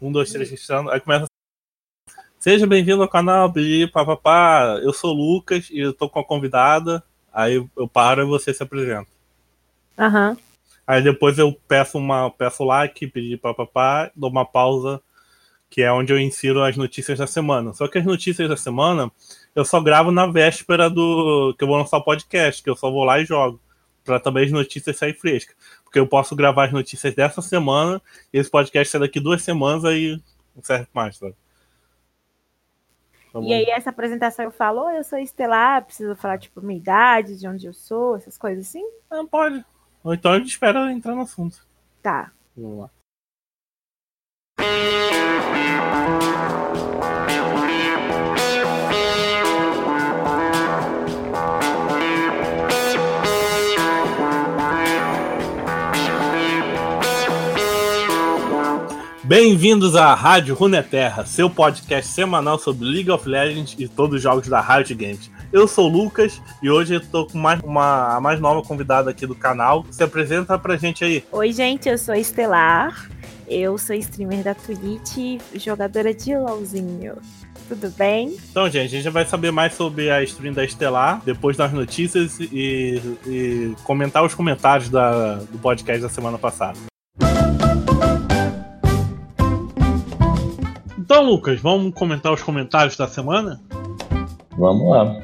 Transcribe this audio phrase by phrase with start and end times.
[0.00, 0.90] Um, dois, três, registrando.
[0.90, 1.26] Aí começa.
[2.38, 4.78] Seja bem-vindo ao canal Bi, papapá.
[4.82, 7.02] Eu sou o Lucas e eu tô com a convidada.
[7.32, 9.08] Aí eu paro e você se apresenta.
[9.98, 10.36] Aham.
[10.86, 15.02] Aí depois eu peço uma peço like, pedir papapá, dou uma pausa,
[15.68, 17.74] que é onde eu insiro as notícias da semana.
[17.74, 19.12] Só que as notícias da semana
[19.54, 22.90] eu só gravo na véspera do que eu vou lançar o podcast, que eu só
[22.90, 23.60] vou lá e jogo,
[24.08, 25.54] para também as notícias saírem frescas.
[25.84, 28.00] Porque eu posso gravar as notícias dessa semana
[28.32, 30.18] e esse podcast sai daqui duas semanas aí
[30.56, 31.34] não serve mais, sabe?
[33.30, 36.78] Tá E aí, essa apresentação eu falo, "Oi, eu sou Estelar, preciso falar, tipo, minha
[36.78, 38.84] idade, de onde eu sou, essas coisas assim?
[39.10, 39.62] Não, pode.
[40.02, 41.66] Ou então a gente espera entrar no assunto.
[42.02, 42.32] Tá.
[42.56, 42.90] Vamos lá.
[59.28, 64.48] Bem-vindos à Rádio Runeterra, seu podcast semanal sobre League of Legends e todos os jogos
[64.48, 65.30] da Riot Games.
[65.52, 69.10] Eu sou o Lucas e hoje eu tô com mais uma, a mais nova convidada
[69.10, 69.84] aqui do canal.
[69.90, 71.22] Se apresenta pra gente aí.
[71.30, 73.10] Oi, gente, eu sou Estelar,
[73.46, 77.16] eu sou streamer da Twitch, jogadora de LOLzinho.
[77.68, 78.34] Tudo bem?
[78.50, 82.40] Então, gente, a gente vai saber mais sobre a stream da Estelar depois das notícias
[82.40, 86.78] e, e comentar os comentários da- do podcast da semana passada.
[91.10, 93.58] Então, Lucas, vamos comentar os comentários da semana?
[94.58, 95.22] Vamos lá.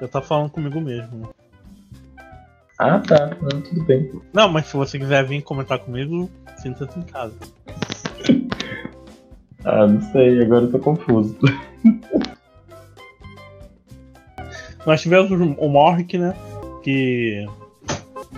[0.00, 1.18] Eu tá falando comigo mesmo.
[1.18, 1.26] né?
[2.78, 3.36] Ah, tá.
[3.42, 4.10] Não, tudo bem.
[4.32, 7.34] Não, mas se você quiser vir comentar comigo, sinta-se em casa.
[9.68, 10.40] Ah, não sei.
[10.42, 11.36] Agora eu tô confuso.
[14.86, 16.34] Nós tivemos o Morrick, né?
[16.84, 17.44] Que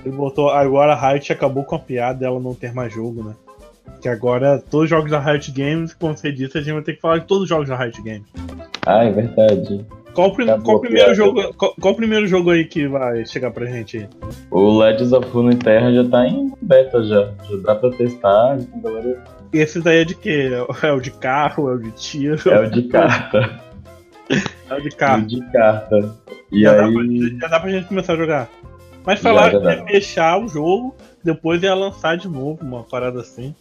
[0.04, 0.48] ele botou.
[0.48, 3.36] Agora a Riot acabou com a piada dela não ter mais jogo, né?
[4.00, 6.94] Que agora todos os jogos da Riot Games, como você disse, a gente vai ter
[6.94, 8.22] que falar de todos os jogos da Riot Games.
[8.86, 9.84] Ah, é verdade.
[10.14, 13.50] Qual, prim- Acabou qual primeiro jogo, qual, qual o primeiro jogo aí que vai chegar
[13.52, 14.08] pra gente?
[14.50, 17.30] O Legends of Runeterra já tá em beta já.
[17.48, 18.58] Já dá pra testar.
[18.82, 19.22] galera.
[19.52, 20.50] Esse daí é de quê?
[20.82, 21.68] É o de carro?
[21.70, 22.50] É o de tiro?
[22.50, 23.60] É o de carta.
[24.28, 26.14] É o de É o de carta.
[26.50, 26.94] E já, dá aí.
[26.94, 28.48] pra, já dá pra gente começar a jogar.
[29.06, 29.74] Mas falaram que dá.
[29.76, 30.94] ia fechar o jogo,
[31.28, 33.54] depois ia lançar de novo, uma parada assim.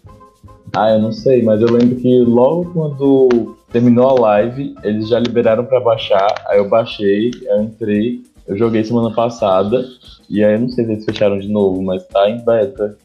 [0.74, 5.20] Ah, eu não sei, mas eu lembro que logo quando terminou a live, eles já
[5.20, 6.28] liberaram pra baixar.
[6.48, 9.86] Aí eu baixei, eu entrei, eu joguei semana passada.
[10.30, 12.98] E aí eu não sei se eles fecharam de novo, mas tá em beta.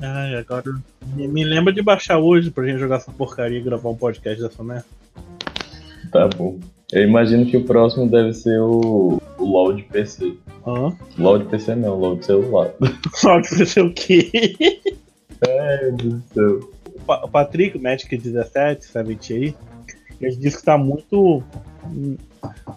[0.00, 0.72] Ai, agora.
[1.14, 4.62] Me lembra de baixar hoje pra gente jogar essa porcaria e gravar um podcast dessa
[4.62, 4.86] merda.
[6.12, 6.58] Tá bom.
[6.92, 10.34] Eu imagino que o próximo deve ser o, o LoL de PC.
[10.66, 10.92] Hã?
[11.18, 12.70] LoL de PC não, LoL de celular.
[13.14, 14.30] Só que você o quê?
[15.40, 16.70] Deus do céu.
[16.96, 19.54] O Pa- O Patrick, o Magic 17, 70 aí,
[20.20, 21.42] ele disse que tá muito.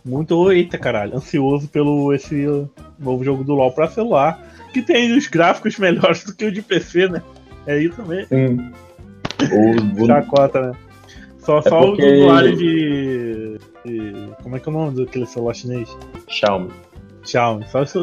[0.05, 2.45] Muito, eita caralho, ansioso pelo esse
[2.99, 4.39] novo jogo do LoL pra celular.
[4.73, 7.21] Que tem os gráficos melhores do que o de PC, né?
[7.65, 8.27] É isso mesmo.
[8.27, 8.71] Sim.
[9.99, 10.05] O.
[10.05, 10.73] Chacota, né?
[11.39, 15.25] Só, só É porque- os usuários de, de- Como é que é o nome daquele
[15.25, 15.95] celular chinês?
[16.27, 16.69] Xiaomi.
[17.25, 17.65] Xiaomi.
[17.67, 17.99] Só, só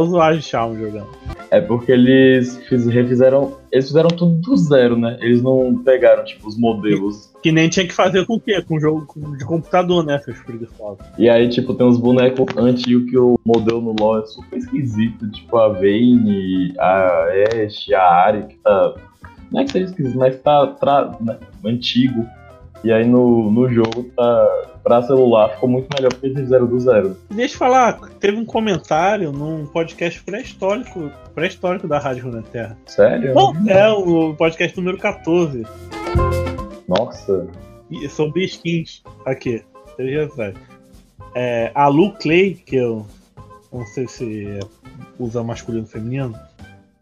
[0.00, 1.08] os usuários de Xiaomi jogando.
[1.50, 3.56] É porque eles fiz- refizeram.
[3.72, 5.18] Eles fizeram tudo do zero, né?
[5.20, 7.32] Eles não pegaram, tipo, os modelos.
[7.42, 8.62] Que nem tinha que fazer com o quê?
[8.62, 11.04] Com jogo com- de computador, né, seus preguiçosos?
[11.18, 15.28] E aí, tipo, tem uns bonecos antigos que o modelo no LoL é super esquisito.
[15.32, 17.24] Tipo, a Vayne, a
[17.66, 18.94] Ashe, a Ari, que tá.
[19.50, 22.24] Não é que seja esquisito, mas tá tra- né, antigo.
[22.82, 24.66] E aí no, no jogo tá.
[24.82, 27.14] Pra celular ficou muito melhor porque eles fizeram do zero.
[27.30, 32.78] Deixa eu falar, teve um comentário num podcast pré-histórico pré-histórico da Rádio Runeterra.
[32.86, 33.34] Sério?
[33.34, 35.66] Bom, é o podcast número 14,
[36.88, 37.46] Nossa.
[37.90, 39.02] e- sobre skins.
[39.26, 39.62] Aqui,
[39.96, 40.54] três dias atrás.
[41.34, 43.06] É, a Lu Clay, que eu
[43.72, 44.58] não sei se
[45.18, 46.34] usa masculino ou feminino,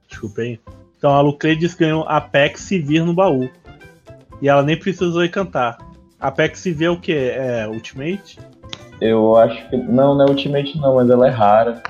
[0.08, 0.58] desculpa aí.
[0.98, 3.48] Então a Lu Clay disse que ganhou Apex e vir no baú.
[4.40, 5.78] E ela nem precisou ir cantar.
[6.20, 7.12] Apex e é o que?
[7.12, 8.38] É Ultimate?
[9.00, 9.76] Eu acho que.
[9.76, 11.82] Não, não é Ultimate não, mas ela é rara.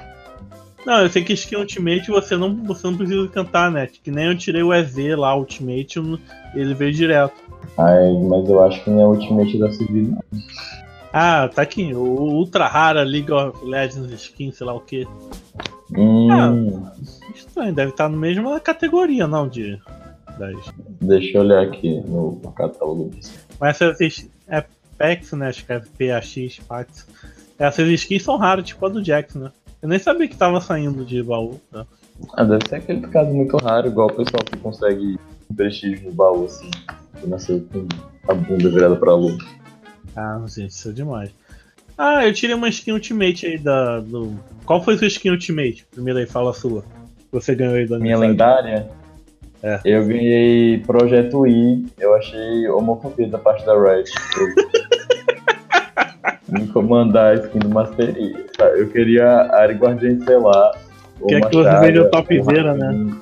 [0.85, 3.87] Não, eu sei que skin Ultimate você não, você não precisa cantar, né?
[3.87, 6.01] Que nem eu tirei o EZ lá, Ultimate,
[6.55, 7.35] ele veio direto.
[7.77, 10.41] Ai, mas eu acho que não é Ultimate da Civil, não.
[11.13, 15.07] Ah, tá aqui, o Ultra Rara League of Legends Skin, sei lá o que.
[15.97, 16.87] Hum,
[17.35, 19.81] Estranho, deve estar na mesma categoria, não, de.
[20.39, 20.57] Das.
[21.01, 23.11] deixa eu olhar aqui no catálogo.
[23.61, 24.65] Mas essas é
[24.97, 25.51] PAX, né?
[25.51, 27.07] Escreve PAX, PAX.
[27.59, 29.51] Essas skins são raras, tipo a do Jax, né?
[29.83, 31.61] Eu nem sabia que tava saindo de baú.
[31.73, 31.85] Né?
[32.35, 35.19] Ah, deve ser aquele caso muito raro, igual o pessoal que consegue
[35.57, 36.71] prestígio no baú, assim.
[37.17, 37.87] Ele nasceu com
[38.31, 39.37] a bunda virada pra lua.
[40.15, 41.31] Ah, gente, isso é demais.
[41.97, 44.01] Ah, eu tirei uma skin Ultimate aí da.
[44.01, 44.39] Do...
[44.65, 45.85] Qual foi sua skin Ultimate?
[45.91, 46.85] Primeiro aí, fala a sua.
[47.33, 48.89] Você ganhou aí da Minha lendária?
[49.63, 49.81] É.
[49.85, 51.85] Eu ganhei Projeto I.
[51.99, 54.11] Eu achei homofobia da parte da Riot.
[54.39, 54.69] Eu-
[56.49, 58.33] Me comandar a skin do Master Yi.
[58.57, 60.73] Tá, Eu queria Ari Guardiã Estelar.
[61.21, 63.15] ou Quer que você veja o topzera, né?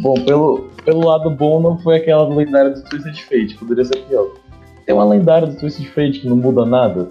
[0.00, 3.56] Bom, pelo, pelo lado bom, não foi aquela lendária do Twisted Fate.
[3.58, 4.28] Poderia ser pior.
[4.86, 7.08] Tem uma lendária do Twisted Fate que não muda nada.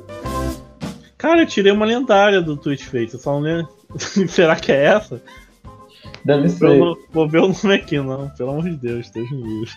[1.18, 3.14] Cara, eu tirei uma lendária do Twitch Face.
[3.14, 3.70] Eu só não lembro.
[4.28, 5.22] Será que é essa?
[6.26, 6.78] Deve Eu ser.
[6.80, 8.30] não- vou ver o nome aqui, não.
[8.30, 9.72] Pelo amor de Deus, Deus me livre.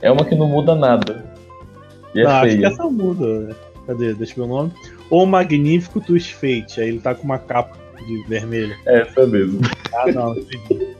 [0.00, 1.24] É uma que não muda nada.
[2.14, 3.40] E é Não, acho que essa muda.
[3.40, 3.54] né?
[3.86, 4.14] Cadê?
[4.14, 4.72] Deixa eu ver o nome.
[5.10, 6.80] O Magnífico Twist Fate.
[6.80, 8.74] Aí ele tá com uma capa de vermelho.
[8.86, 9.60] É essa mesmo.
[9.94, 10.96] Ah, não, acredito.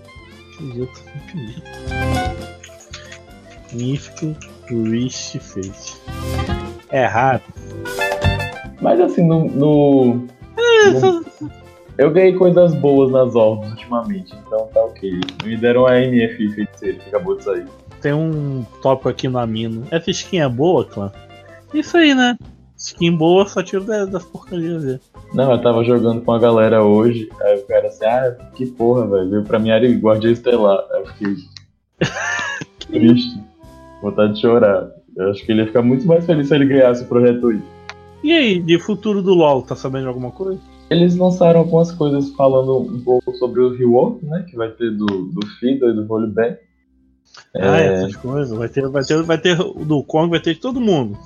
[3.72, 4.34] Magnífico
[4.68, 5.96] Twist Fate.
[6.90, 7.42] É raro.
[8.80, 9.44] Mas assim, no.
[9.48, 11.24] no- no-
[11.98, 15.20] Eu ganhei coisas boas nas orbes ultimamente, então tá ok.
[15.44, 17.66] Me deram a MF feiticeiro que acabou de sair.
[18.00, 19.86] Tem um tópico aqui no Amino.
[19.90, 21.12] Essa skin é boa, clã?
[21.72, 22.36] Isso aí, né?
[22.76, 24.98] Skin boa, só tiro da- das porcarias.
[25.34, 29.06] Não, eu tava jogando com a galera hoje, aí o cara assim, ah, que porra,
[29.06, 30.80] velho, veio pra minha área Guardiã Estelar.
[30.92, 31.34] Aí eu fiquei
[32.88, 33.38] triste,
[34.02, 34.90] vontade de chorar.
[35.16, 37.60] Eu acho que ele ia ficar muito mais feliz se ele ganhasse o projeto aí.
[38.24, 40.60] E aí, de futuro do LoL, tá sabendo de alguma coisa?
[40.92, 44.44] Eles lançaram algumas coisas falando um pouco sobre o rework, né?
[44.48, 46.58] Que vai ter do, do Fiddle e do Rollback.
[47.56, 47.94] Ah, É.
[47.94, 48.56] essas coisas.
[48.56, 51.16] Vai ter, vai ter, vai ter o do Kong, vai ter de todo mundo.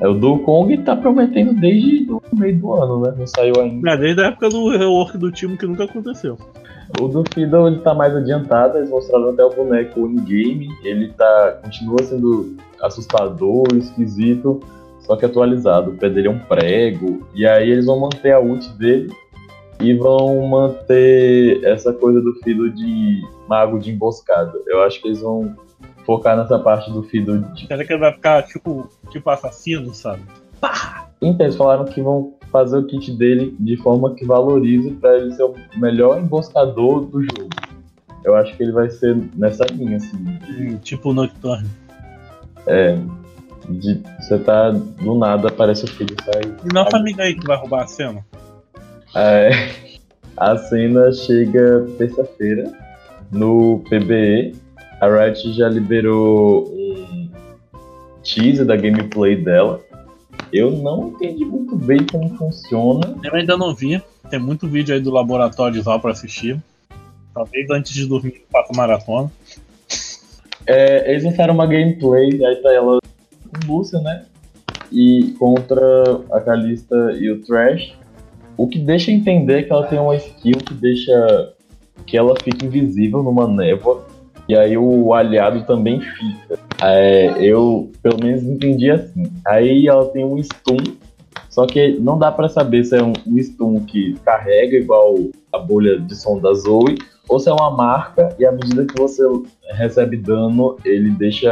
[0.00, 3.14] É, o do Kong tá prometendo desde o meio do ano, né?
[3.16, 3.90] Não saiu ainda.
[3.90, 6.36] É, desde a época do rework do time que nunca aconteceu.
[7.00, 10.68] O do Fiddle ele tá mais adiantado, eles mostraram até o boneco in-game.
[10.82, 11.58] Ele tá.
[11.62, 14.60] continua sendo assustador, esquisito,
[15.04, 15.90] só que atualizado.
[15.90, 17.26] O pé dele é um prego.
[17.34, 19.12] E aí eles vão manter a ult dele
[19.80, 24.52] e vão manter essa coisa do Fiddle de mago de emboscada.
[24.66, 25.54] Eu acho que eles vão
[26.04, 30.22] focar nessa parte do Fiddle de Será que ele vai ficar tipo, tipo assassino, sabe?
[31.20, 35.32] Então, eles falaram que vão fazer o kit dele de forma que valorize pra ele
[35.32, 37.48] ser o melhor emboscador do jogo.
[38.22, 40.16] Eu acho que ele vai ser nessa linha, assim.
[40.48, 41.68] Hum, Tipo o Nocturne.
[42.66, 42.98] É.
[43.68, 46.42] De, você tá do nada, aparece o filho sai.
[46.64, 48.24] E nossa amiga aí que vai roubar a cena?
[49.14, 49.50] É,
[50.36, 52.72] a cena chega terça-feira
[53.30, 54.54] no PBE.
[55.00, 57.30] A Riot já liberou um
[58.22, 59.80] teaser da gameplay dela.
[60.52, 63.16] Eu não entendi muito bem como funciona.
[63.22, 64.00] Eu ainda não vi.
[64.30, 66.60] Tem muito vídeo aí do laboratório Zal pra assistir.
[67.34, 69.30] Talvez antes de dormir faça maratona.
[70.66, 72.98] É, eles lançaram uma gameplay, aí tá ela
[73.66, 74.24] Lúcia, né?
[74.92, 75.80] E contra
[76.30, 77.92] a Kalista e o Trash.
[78.56, 81.52] O que deixa entender que ela tem uma skill que deixa
[82.06, 84.06] que ela fica invisível numa névoa.
[84.48, 86.58] E aí o aliado também fica.
[86.82, 89.24] É, eu pelo menos entendi assim.
[89.46, 90.76] Aí ela tem um stun,
[91.48, 95.14] só que não dá pra saber se é um stun que carrega igual
[95.52, 96.98] a bolha de som da Zoe,
[97.28, 99.22] ou se é uma marca e à medida que você
[99.70, 101.50] recebe dano, ele deixa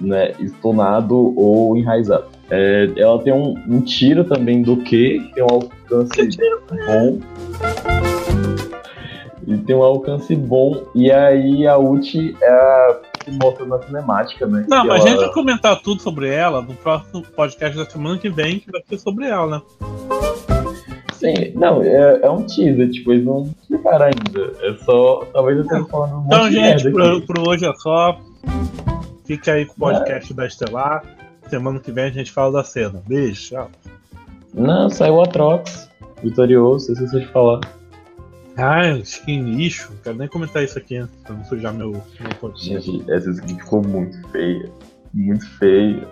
[0.00, 2.24] né, estunado ou enraizado.
[2.50, 6.38] É, ela tem um, um tiro também do Q, que tem um alcance
[6.86, 7.18] bom.
[9.46, 10.84] E tem um alcance bom.
[10.94, 14.66] E aí a ult é a que mostra na cinemática, né?
[14.68, 18.18] Não, mas a ela- gente vai comentar tudo sobre ela no próximo podcast da semana
[18.18, 19.62] que vem, que vai ser sobre ela, né?
[21.14, 24.52] Sim, não, é, é um teaser, tipo, eles não explicaram ainda.
[24.62, 25.24] É só.
[25.32, 27.26] Talvez eu esteja falando um monte Então, de gente, merda por, aqui.
[27.26, 28.18] por hoje é só.
[29.24, 31.02] Fique aí com o podcast da Estelar.
[31.48, 33.02] Semana que vem a gente fala da cena.
[33.06, 33.70] Beijo, tchau.
[34.52, 35.90] Não, saiu a Trox,
[36.22, 37.60] vitorioso, não sei se te falar.
[38.56, 39.90] Ah, skin lixo.
[39.90, 41.08] Não quero nem comentar isso aqui, né?
[41.24, 42.90] pra não sujar meu, meu podcast.
[42.90, 44.70] Gente, essa skin ficou muito feia.
[45.12, 46.08] Muito feia.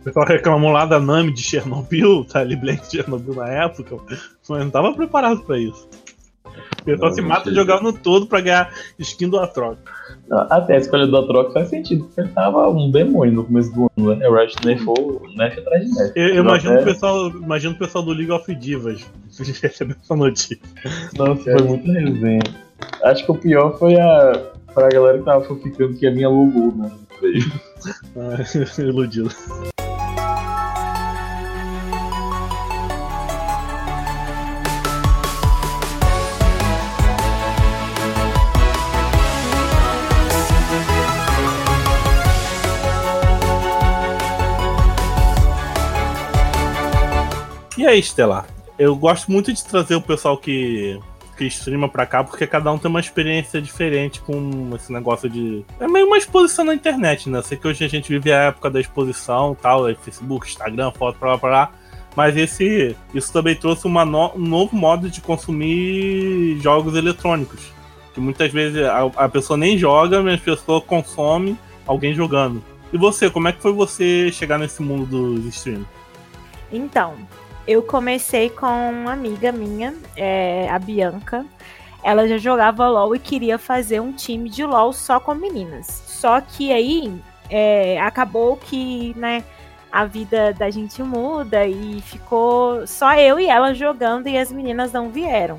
[0.00, 3.96] O pessoal reclamou lá da Nami de Chernobyl, tá ali Blank de Chernobyl na época,
[4.48, 5.88] mas não tava preparado pra isso.
[6.84, 9.78] O pessoal se mata jogando todo pra ganhar skin do Atrox.
[10.30, 13.90] Até a escolha do Atrox faz sentido, porque ele tava um demônio no começo do
[13.96, 14.28] ano, né?
[14.28, 16.12] O Rush nerfou nerf atrás de nerf.
[16.14, 19.04] Eu, eu imagino, até- o pessoal, imagino o pessoal do League of Divas
[19.62, 20.58] recebendo essa notícia.
[21.16, 22.42] Nossa, foi muito resenha.
[23.02, 24.50] Acho que o pior foi a.
[24.74, 26.90] Pra galera que tava ficando que a minha Lulu, né?
[27.20, 27.44] Veio.
[28.16, 28.38] Ah,
[28.80, 29.28] Iludido.
[47.94, 48.44] E aí, Estela?
[48.76, 50.98] Eu gosto muito de trazer o pessoal que,
[51.38, 55.64] que streama pra cá, porque cada um tem uma experiência diferente com esse negócio de.
[55.78, 57.38] É meio uma exposição na internet, né?
[57.38, 60.90] Eu sei que hoje a gente vive a época da exposição tal, é Facebook, Instagram,
[60.90, 61.72] foto, pra lá, pra lá.
[62.16, 67.60] Mas esse, isso também trouxe uma no, um novo modo de consumir jogos eletrônicos.
[68.12, 72.60] Que muitas vezes a, a pessoa nem joga, mas a pessoa consome alguém jogando.
[72.92, 75.86] E você, como é que foi você chegar nesse mundo dos streams?
[76.72, 77.14] Então,
[77.66, 81.44] eu comecei com uma amiga minha, é, a Bianca.
[82.02, 85.86] Ela já jogava LOL e queria fazer um time de LOL só com meninas.
[86.06, 87.18] Só que aí
[87.48, 89.42] é, acabou que, né,
[89.90, 94.92] a vida da gente muda e ficou só eu e ela jogando e as meninas
[94.92, 95.58] não vieram.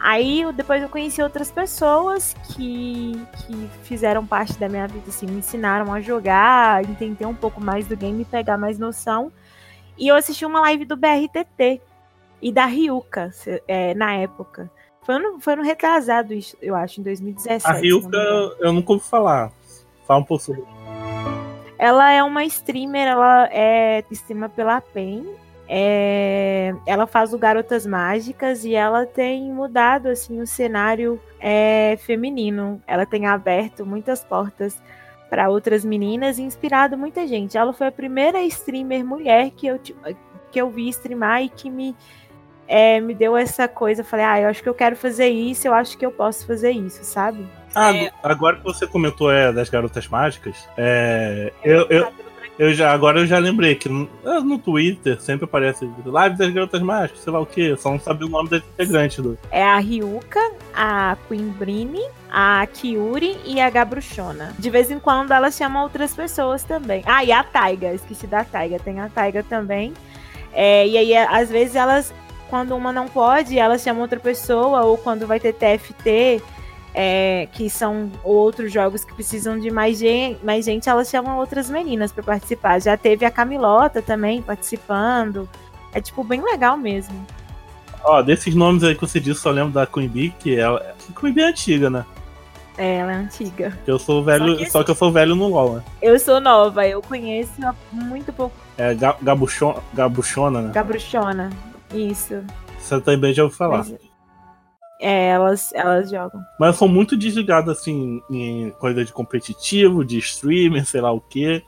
[0.00, 5.38] Aí depois eu conheci outras pessoas que, que fizeram parte da minha vida, assim, me
[5.38, 9.32] ensinaram a jogar, entender um pouco mais do game, pegar mais noção.
[9.98, 11.80] E eu assisti uma live do BRTT
[12.42, 13.30] e da Ryuka
[13.66, 14.70] é, na época.
[15.02, 17.66] Foi no, foi no retrasado, eu acho, em 2017.
[17.66, 18.18] A Ryuka
[18.60, 19.52] eu nunca ouvi falar.
[20.06, 20.64] Fala um pouco sobre
[21.78, 25.24] ela é uma streamer, ela é streama pela PEN.
[25.68, 32.80] É, ela faz o Garotas Mágicas e ela tem mudado assim o cenário é, feminino.
[32.86, 34.80] Ela tem aberto muitas portas
[35.28, 37.56] para outras meninas e inspirado muita gente.
[37.56, 41.94] Ela foi a primeira streamer mulher que eu, que eu vi streamar e que me,
[42.68, 44.04] é, me deu essa coisa.
[44.04, 46.70] Falei, ah, eu acho que eu quero fazer isso, eu acho que eu posso fazer
[46.70, 47.46] isso, sabe?
[47.74, 48.10] Ah, é...
[48.22, 52.12] agora que você comentou é, das garotas mágicas, é, eu, eu,
[52.58, 54.08] eu já, agora eu já lembrei que no,
[54.42, 58.26] no Twitter sempre aparece live das garotas mágicas, sei lá o que, só não sabia
[58.26, 59.38] o nome das integrantes do.
[59.50, 60.40] É a Ryuka,
[60.76, 64.54] a Queen Brini, a Kyuri e a Gabruchona.
[64.58, 67.02] De vez em quando elas chamam outras pessoas também.
[67.06, 69.94] Ah, e a Taiga, esqueci da Taiga, tem a Taiga também.
[70.52, 72.12] É, e aí, às vezes, elas,
[72.50, 76.42] quando uma não pode, elas chamam outra pessoa, ou quando vai ter TFT
[76.98, 81.68] é, que são outros jogos que precisam de mais gente, mais gente elas chamam outras
[81.68, 82.80] meninas para participar.
[82.80, 85.46] Já teve a Camilota também participando.
[85.92, 87.26] É tipo bem legal mesmo.
[88.06, 90.94] Ó, desses nomes aí que você disse, só lembro da Queen Bee, que ela.
[91.18, 92.06] Queen Bee é antiga, né?
[92.78, 93.76] É, ela é antiga.
[93.84, 95.82] Eu sou velho, só que, só que eu sou velho no LoL, né?
[96.00, 98.54] Eu sou nova, eu conheço há muito pouco.
[98.78, 100.72] É Gabuchona, Gabuchona né?
[100.72, 101.50] Gabuchona,
[101.92, 102.44] isso.
[102.78, 103.78] Você também já ouviu falar.
[103.78, 103.94] Mas,
[105.00, 106.40] é, elas, elas jogam.
[106.60, 111.20] Mas eu sou muito desligado, assim, em coisa de competitivo, de streamer, sei lá o
[111.20, 111.64] quê.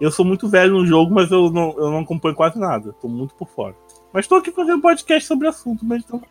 [0.00, 2.92] Eu sou muito velho no jogo, mas eu não, eu não acompanho quase nada.
[3.00, 3.74] Tô muito por fora.
[4.14, 6.22] Mas tô aqui fazendo podcast sobre assunto, mas então...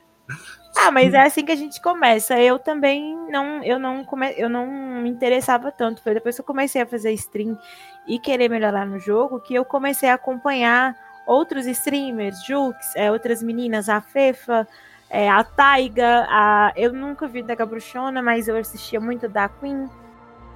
[0.77, 2.39] Ah, mas é assim que a gente começa.
[2.39, 4.65] Eu também não, eu não, come, eu não
[5.01, 6.01] me interessava tanto.
[6.01, 7.59] Foi depois que eu comecei a fazer stream
[8.07, 10.95] e querer melhorar no jogo que eu comecei a acompanhar
[11.27, 14.65] outros streamers, Jux, é, outras meninas, a Fefa,
[15.09, 19.89] é, a Taiga, a, eu nunca vi da Gabruchona, mas eu assistia muito da Queen,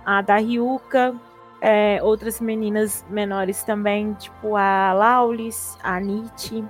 [0.05, 1.13] a da Ryuka,
[1.59, 6.63] é, outras meninas menores também, tipo a Laulis, a Nietzsche.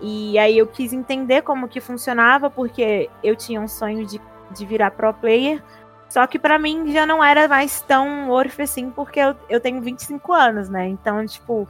[0.00, 4.66] E aí eu quis entender como que funcionava, porque eu tinha um sonho de, de
[4.66, 5.62] virar pro player.
[6.08, 9.80] Só que para mim já não era mais tão orfe assim, porque eu, eu tenho
[9.80, 10.86] 25 anos, né?
[10.86, 11.68] Então, tipo,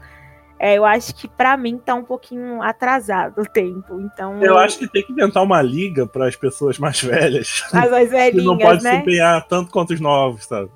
[0.59, 4.01] é, eu acho que para mim tá um pouquinho atrasado o tempo.
[4.01, 7.63] Então eu, acho que tem que inventar uma liga para as pessoas mais velhas.
[7.73, 8.91] As mais velhinhas, que não pode né?
[8.91, 10.71] se empenhar tanto quanto os novos, sabe?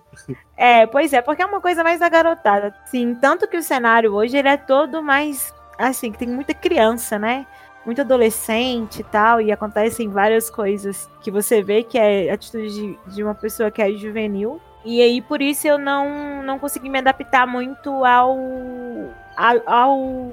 [0.56, 2.74] É, pois é, porque é uma coisa mais agarotada.
[2.86, 5.54] Sim, tanto que o cenário hoje ele é todo mais
[5.88, 7.46] assim, que tem muita criança, né?
[7.84, 12.98] Muito adolescente e tal, e acontecem várias coisas que você vê que é atitude de,
[13.06, 14.60] de uma pessoa que é juvenil.
[14.84, 18.38] E aí, por isso, eu não, não consegui me adaptar muito ao,
[19.66, 20.32] ao,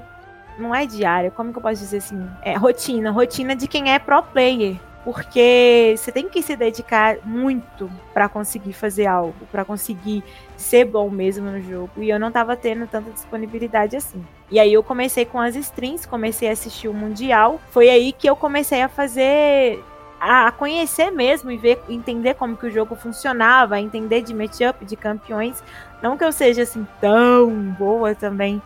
[0.58, 2.28] Não é diário, como que eu posso dizer assim?
[2.42, 3.10] É rotina.
[3.10, 4.76] Rotina de quem é pro player.
[5.04, 10.22] Porque você tem que se dedicar muito para conseguir fazer algo, para conseguir
[10.56, 11.90] ser bom mesmo no jogo.
[11.98, 14.24] E eu não tava tendo tanta disponibilidade assim.
[14.50, 17.60] E aí eu comecei com as streams, comecei a assistir o Mundial.
[17.70, 19.82] Foi aí que eu comecei a fazer
[20.20, 24.96] a conhecer mesmo e ver, entender como que o jogo funcionava, entender de matchup, de
[24.96, 25.62] campeões.
[26.02, 28.60] Não que eu seja assim tão boa também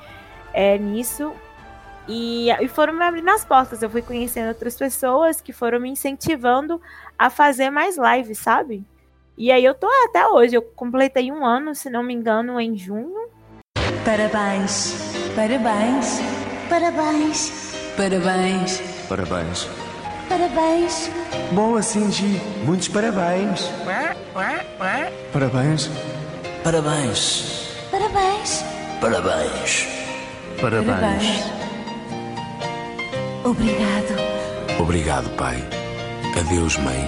[0.53, 1.33] é, nisso.
[2.09, 3.83] E, e foram me abrindo as portas.
[3.83, 6.81] Eu fui conhecendo outras pessoas que foram me incentivando
[7.19, 8.85] a fazer mais lives, sabe?
[9.37, 10.55] E aí eu tô até hoje.
[10.55, 13.31] Eu completei um ano, se não me engano, em junho.
[14.05, 14.95] Parabéns,
[15.37, 16.21] parabéns,
[16.69, 19.69] parabéns, parabéns, parabéns.
[20.29, 21.11] Parabéns.
[21.53, 22.41] Boa, Cindy.
[22.65, 23.69] Muitos parabéns.
[25.33, 25.91] Parabéns.
[26.65, 27.63] Parabéns.
[27.91, 28.55] Parabéns.
[29.01, 29.87] Parabéns.
[30.61, 31.63] Parabéns.
[33.45, 34.15] Obrigado.
[34.81, 35.57] Obrigado, pai.
[36.39, 37.01] Adeus, mãe.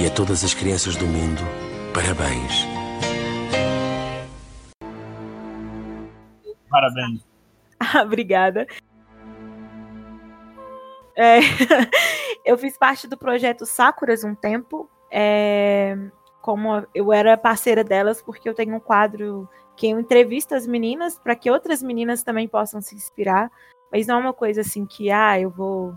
[0.00, 1.42] E a todas as crianças do mundo,
[1.92, 2.64] parabéns.
[6.70, 7.26] Parabéns.
[7.80, 8.66] Ah, Obrigada.
[11.16, 11.38] É,
[12.44, 14.88] eu fiz parte do projeto Sakuras um tempo.
[15.10, 15.96] é,
[16.40, 21.18] como eu era parceira delas, porque eu tenho um quadro que eu entrevisto as meninas
[21.18, 23.50] para que outras meninas também possam se inspirar.
[23.92, 25.94] Mas não é uma coisa assim que, ah, eu vou.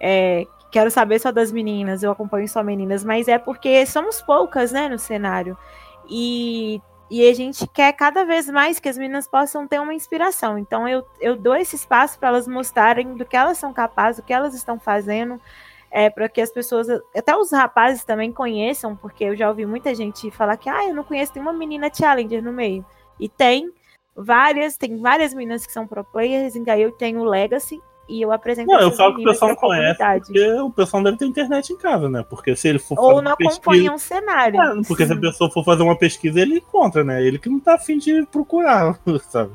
[0.00, 4.72] é, quero saber só das meninas, eu acompanho só meninas, mas é porque somos poucas,
[4.72, 5.56] né, no cenário.
[6.08, 6.80] E
[7.10, 10.58] e a gente quer cada vez mais que as meninas possam ter uma inspiração.
[10.58, 14.26] Então eu, eu dou esse espaço para elas mostrarem do que elas são capazes, do
[14.26, 15.40] que elas estão fazendo,
[15.90, 19.94] é, para que as pessoas, até os rapazes também conheçam, porque eu já ouvi muita
[19.94, 22.84] gente falar que ah, eu não conheço nenhuma menina challenger no meio.
[23.20, 23.72] E tem
[24.16, 28.30] várias, tem várias meninas que são pro players, aí eu tenho o Legacy e eu
[28.32, 31.72] apresento Não, eu falo que o pessoal não conhece, porque o pessoal deve ter internet
[31.72, 32.24] em casa, né?
[32.28, 34.60] Porque se ele for Ou não uma pesquisa- o cenário.
[34.60, 37.22] É, porque se a pessoa for fazer uma pesquisa, ele encontra, né?
[37.22, 39.52] Ele que não tá afim de procurar, sabe?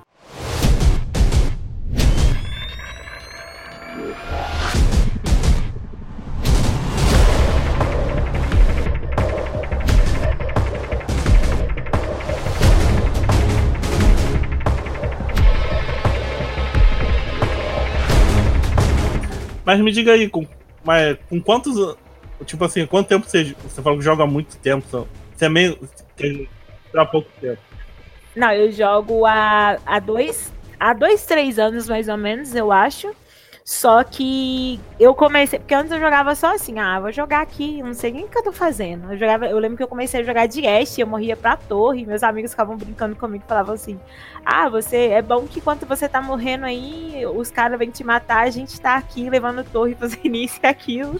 [19.65, 20.45] Mas me diga aí, com,
[20.83, 21.95] mas, com quantos.
[22.45, 23.55] Tipo assim, quanto tempo você.
[23.63, 25.07] Você falou que joga há muito tempo.
[25.35, 25.77] Você é meio.
[26.95, 27.61] Há pouco tempo.
[28.35, 33.13] Não, eu jogo há, há dois, há dois, três anos mais ou menos, eu acho.
[33.71, 37.93] Só que eu comecei, porque antes eu jogava só assim, ah, vou jogar aqui, não
[37.93, 39.13] sei nem o que eu tô fazendo.
[39.13, 42.05] Eu jogava, eu lembro que eu comecei a jogar de Ashe, eu morria pra torre,
[42.05, 43.97] meus amigos ficavam brincando comigo, falavam assim:
[44.45, 48.43] "Ah, você é bom que quando você tá morrendo aí, os caras vêm te matar,
[48.43, 51.17] a gente tá aqui levando torre, fazendo isso e aquilo"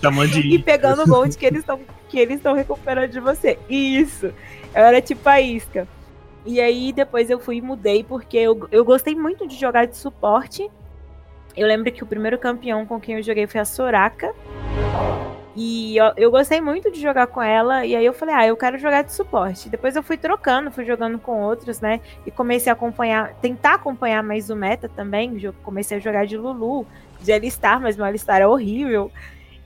[0.55, 3.57] e pegando o gold que eles estão que eles estão recuperando de você.
[3.69, 4.25] Isso.
[4.25, 5.87] Eu era tipo a isca.
[6.45, 9.95] E aí depois eu fui e mudei porque eu, eu gostei muito de jogar de
[9.95, 10.69] suporte.
[11.55, 14.33] Eu lembro que o primeiro campeão com quem eu joguei foi a Soraka.
[15.53, 17.85] E eu, eu gostei muito de jogar com ela.
[17.85, 19.67] E aí eu falei, ah, eu quero jogar de suporte.
[19.67, 21.99] Depois eu fui trocando, fui jogando com outros, né?
[22.25, 25.37] E comecei a acompanhar, tentar acompanhar mais o meta também.
[25.61, 26.87] Comecei a jogar de Lulu,
[27.19, 29.11] de Alistar, mas meu Alistar é horrível.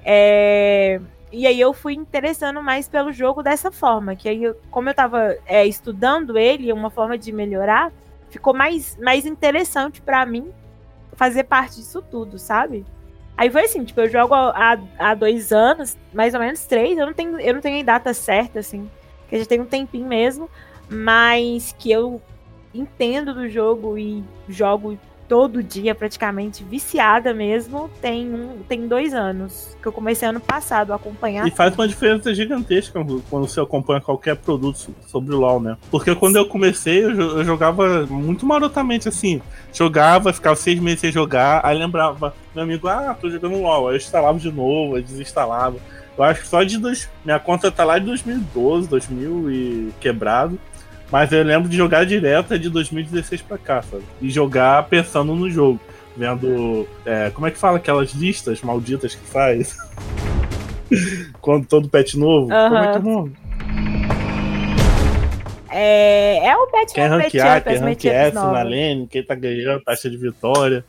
[0.04, 1.00] É,
[1.32, 4.16] E aí eu fui interessando mais pelo jogo dessa forma.
[4.16, 7.92] Que aí, eu- como eu tava é, estudando ele, uma forma de melhorar,
[8.30, 10.50] ficou mais, mais interessante pra mim
[11.16, 12.86] fazer parte disso tudo, sabe?
[13.38, 17.06] Aí foi assim, tipo, eu jogo há, há dois anos, mais ou menos três, eu
[17.06, 18.90] não tenho, eu não tenho data certa, assim,
[19.28, 20.50] que já tem um tempinho mesmo,
[20.90, 22.22] mas que eu
[22.74, 24.98] entendo do jogo e jogo
[25.28, 30.92] todo dia, praticamente, viciada mesmo, tem, um, tem dois anos, que eu comecei ano passado
[30.94, 31.48] a acompanhar.
[31.48, 35.78] E faz uma diferença gigantesca quando você acompanha qualquer produto so- sobre o LoL, né?
[35.90, 39.42] Porque quando eu comecei, eu jogava muito marotamente assim.
[39.74, 43.88] Jogava, ficava seis meses sem jogar, aí lembrava, meu amigo, ah, tô jogando LoL.
[43.90, 45.78] Aí eu instalava de novo, aí desinstalava.
[46.18, 47.10] Eu acho que só de dois.
[47.26, 50.58] Minha conta tá lá de 2012, 2000 e quebrado.
[51.12, 54.04] Mas eu lembro de jogar direto é de 2016 pra cá, sabe?
[54.22, 55.80] E jogar pensando no jogo.
[56.18, 56.88] Vendo.
[57.06, 59.78] é, como é que fala aquelas listas malditas que faz?
[61.42, 62.48] Quando todo pet novo.
[62.48, 63.36] Como é que é o nome?
[65.78, 68.64] É, é o Pet Quem ranquear, quem S na novas.
[68.64, 70.86] lane, quem tá ganhando, taxa de vitória.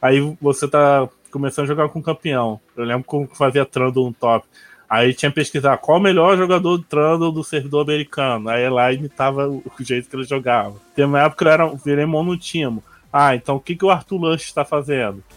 [0.00, 2.58] Aí você tá começando a jogar com campeão.
[2.74, 4.46] Eu lembro como fazia Trundle no top.
[4.90, 8.48] Aí tinha que pesquisar qual o melhor jogador do Trundle do servidor americano.
[8.48, 10.74] Aí lá imitava o jeito que ele jogava.
[10.96, 12.82] Tem uma época que eu era, virei monotimo.
[13.12, 15.22] Ah, então o que, que o Arthur Lanche está fazendo?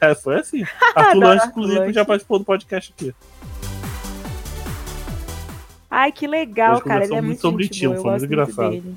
[0.00, 0.62] É, foi assim.
[0.94, 3.14] Arthur Lanche, inclusive, já participou do podcast aqui.
[5.90, 7.04] Ai, que legal, cara.
[7.04, 8.70] Ele é muito sobre eu foi muito engraçado.
[8.70, 8.94] dele.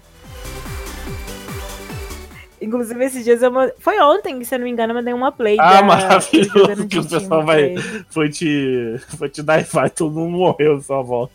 [2.68, 5.58] Inclusive, esses dias eu Foi ontem, se eu não me engano, eu mandei uma play.
[5.58, 7.76] Ah, da- maravilhoso, que o pessoal vai-.
[8.10, 11.34] Foi te, foi te dar e vai, todo mundo morreu sua volta.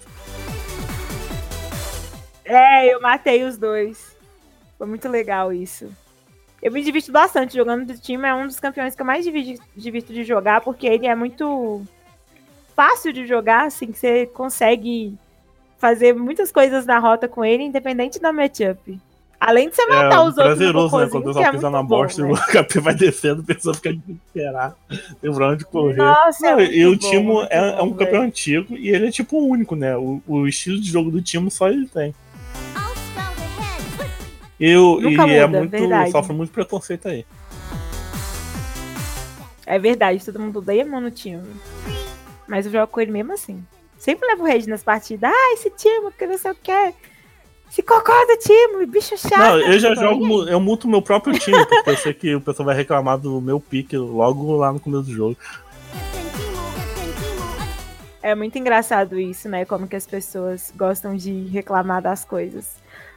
[2.45, 4.15] É, eu matei os dois.
[4.77, 5.89] Foi muito legal isso.
[6.63, 8.29] Eu me divirto bastante jogando do time.
[8.29, 11.83] É um dos campeões que eu mais divirto de jogar, porque ele é muito
[12.77, 15.17] fácil de jogar, assim, que você consegue
[15.79, 19.01] fazer muitas coisas na rota com ele, independente da matchup.
[19.45, 21.09] Além de você matar é os outros prazeroso, né?
[21.11, 22.31] Quando o pessoal é pisa na bom, bosta e né?
[22.33, 24.77] o HP vai descendo, a pessoa fica de esperar.
[25.21, 25.97] Tem pra onde correr.
[25.97, 28.23] Nossa, é Não, muito e o bom, Timo é, é um bom, campeão velho.
[28.23, 29.97] antigo e ele é tipo único, né?
[29.97, 32.15] O, o estilo de jogo do Timo só ele tem.
[34.61, 35.71] E, o- Nunca e é muda, muito.
[35.73, 36.11] verdade.
[36.13, 37.27] sofre muito preconceito aí.
[39.67, 41.43] É verdade, todo mundo odeia monotime.
[42.47, 43.65] Mas eu jogo com ele mesmo assim.
[43.99, 45.31] Sempre levo rede nas partidas.
[45.33, 46.95] Ah, esse time, que não sei o que.
[47.73, 49.39] Esse cocô do time, bicho chato.
[49.39, 52.67] Não, eu já jogo, eu muto meu próprio time, porque eu sei que o pessoal
[52.67, 55.37] vai reclamar do meu pique logo lá no começo do jogo.
[58.23, 59.65] É muito engraçado isso, né?
[59.65, 62.77] Como que as pessoas gostam de reclamar das coisas.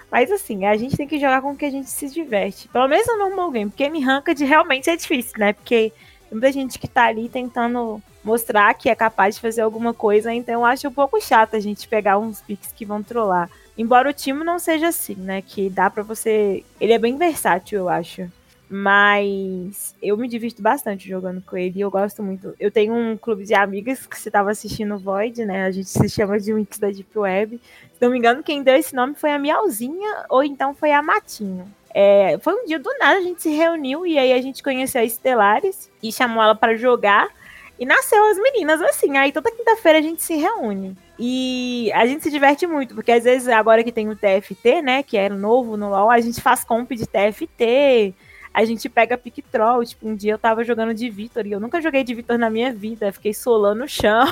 [0.10, 2.70] Mas assim, a gente tem que jogar com o que a gente se diverte.
[2.70, 4.00] Pelo menos no normal game, porque me
[4.34, 5.52] de realmente é difícil, né?
[5.52, 5.92] Porque
[6.30, 10.34] tem muita gente que tá ali tentando mostrar que é capaz de fazer alguma coisa,
[10.34, 13.50] então eu acho um pouco chato a gente pegar uns picks que vão trollar.
[13.78, 15.42] Embora o time não seja assim, né?
[15.42, 16.64] Que dá pra você.
[16.80, 18.30] Ele é bem versátil, eu acho.
[18.68, 22.56] Mas eu me divirto bastante jogando com ele eu gosto muito.
[22.60, 25.66] Eu tenho um clube de amigas que você estava assistindo Void, né?
[25.66, 27.62] A gente se chama de Winx da Deep Web.
[27.94, 31.04] Se não me engano, quem deu esse nome foi a Miauzinha ou então foi a
[31.04, 31.72] Matinho.
[31.94, 35.00] É, foi um dia do nada, a gente se reuniu e aí a gente conheceu
[35.00, 37.30] a Estelares e chamou ela para jogar.
[37.78, 39.18] E nasceu as meninas assim.
[39.18, 40.96] Aí toda quinta-feira a gente se reúne.
[41.18, 45.04] E a gente se diverte muito, porque às vezes agora que tem o TFT, né,
[45.04, 48.14] que era novo no LoL, a gente faz comp de TFT,
[48.54, 49.84] a gente pega pick troll.
[49.84, 52.50] Tipo, um dia eu tava jogando de Vitor e eu nunca joguei de Vitor na
[52.50, 53.12] minha vida.
[53.12, 54.26] Fiquei solando no chão.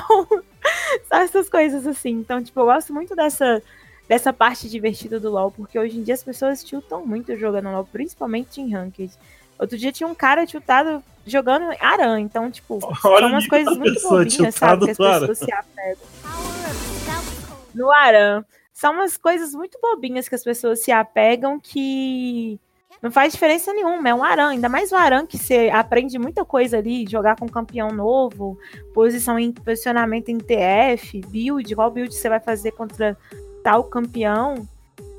[1.08, 2.10] Sabe essas coisas assim.
[2.10, 3.62] Então, tipo, eu gosto muito dessa,
[4.08, 7.84] dessa parte divertida do LoL, porque hoje em dia as pessoas tiltam muito jogando LoL,
[7.84, 9.12] principalmente em Ranked.
[9.58, 12.20] Outro dia tinha um cara tiltado jogando Aran.
[12.20, 14.84] Então, tipo, Olha são umas coisas muito bobinhas, sabe?
[14.84, 16.04] Que as pessoas se apegam.
[17.74, 18.44] No Aran.
[18.72, 22.58] São umas coisas muito bobinhas que as pessoas se apegam que
[23.04, 24.08] não faz diferença nenhuma.
[24.08, 27.44] É um Aran, ainda mais o Aran que você aprende muita coisa ali, jogar com
[27.44, 28.58] um campeão novo,
[28.94, 33.16] posição em posicionamento em TF, build, qual build você vai fazer contra
[33.62, 34.66] tal campeão.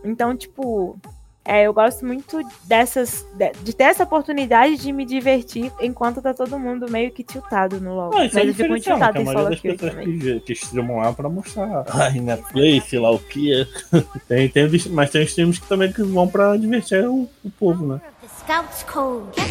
[0.04, 0.98] Então, tipo,
[1.48, 3.24] é, eu gosto muito dessas.
[3.64, 7.94] De, ter essa oportunidade de me divertir enquanto tá todo mundo meio que tiltado no
[7.94, 8.12] LoL.
[8.16, 10.20] Ah, isso Mas é eu fico tiltado em solo kill pessoas também.
[10.20, 13.68] que, que streamam lá pra mostrar ai, Netflix, sei lá o que.
[14.28, 18.02] tem, tem, mas tem streams que também que vão pra divertir o, o povo, né?
[18.46, 19.42] Scout's Code.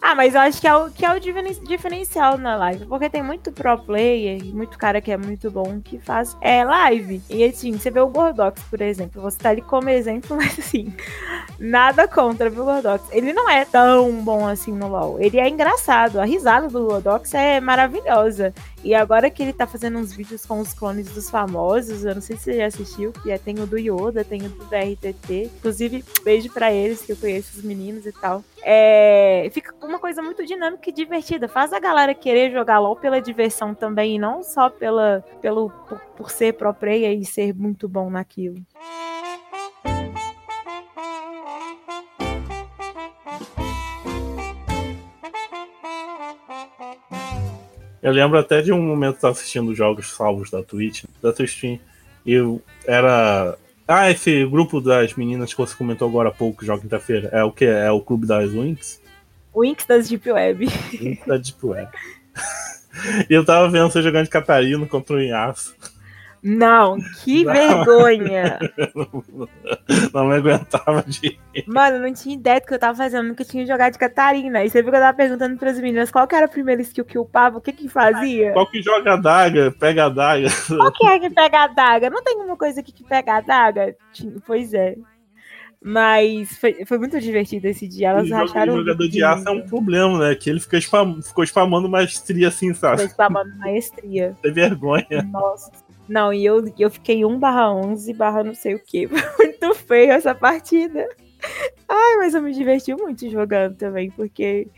[0.00, 2.86] Ah, mas eu acho que é o, que é o diferen- diferencial na live.
[2.86, 7.20] Porque tem muito pro player, muito cara que é muito bom que faz é, live.
[7.28, 9.20] E assim, você vê o Gordox, por exemplo.
[9.22, 10.94] Você tá ali como exemplo, mas assim,
[11.58, 13.04] nada contra, viu, Gordox?
[13.10, 15.20] Ele não é tão bom assim no LoL.
[15.20, 16.20] Ele é engraçado.
[16.20, 18.54] A risada do Gordox é maravilhosa.
[18.84, 22.22] E agora que ele tá fazendo uns vídeos com os clones dos famosos, eu não
[22.22, 25.50] sei se você já assistiu, que é, tem o do Yoda, tem o do DRTT.
[25.58, 28.44] Inclusive, beijo pra eles, que eu conheço os meninos e tal.
[28.62, 31.48] É, fica uma coisa muito dinâmica e divertida.
[31.48, 36.00] Faz a galera querer jogar LOL pela diversão também, e não só pela, pelo, por,
[36.16, 38.56] por ser player e ser muito bom naquilo.
[48.06, 51.32] Eu lembro até de um momento que eu tava assistindo jogos salvos da Twitch, da
[51.32, 51.80] tua stream,
[52.24, 53.58] e eu era.
[53.88, 57.52] Ah, esse grupo das meninas que você comentou agora há pouco, joga quinta-feira, é o
[57.52, 57.64] que?
[57.64, 59.00] É o Clube das Winx?
[59.56, 60.66] Inks das Deep Web.
[60.66, 61.88] Winx da Deep Web.
[63.30, 65.74] e eu tava vendo você jogando de Catarina contra o Inhaço.
[66.42, 67.52] Não, que Não.
[67.52, 68.58] vergonha!
[70.12, 71.38] Não me aguentava de.
[71.66, 74.64] Mano, eu não tinha ideia do que eu tava fazendo, nunca tinha jogado de Catarina.
[74.64, 77.04] E você viu que eu tava perguntando pras meninas qual que era a primeira skill
[77.04, 78.52] que upava, o que que fazia?
[78.52, 80.48] Qual que joga a daga, pega a daga.
[80.68, 82.10] Qual que é que pega a daga?
[82.10, 83.96] Não tem uma coisa aqui que pega a daga?
[84.46, 84.96] Pois é.
[85.82, 88.08] Mas foi, foi muito divertido esse dia.
[88.08, 88.72] Elas racharam.
[88.72, 90.34] e o jogador de aço é um problema, né?
[90.34, 92.96] Que ele fica spam, ficou spamando maestria assim, sabe?
[92.96, 94.34] Foi spamando maestria.
[94.42, 95.22] Tem vergonha.
[95.30, 95.70] Nossa.
[96.08, 99.08] Não, e eu, eu fiquei 1 barra 11 barra não sei o que.
[99.38, 101.08] Muito feio essa partida.
[101.88, 104.68] Ai, mas eu me diverti muito jogando também, porque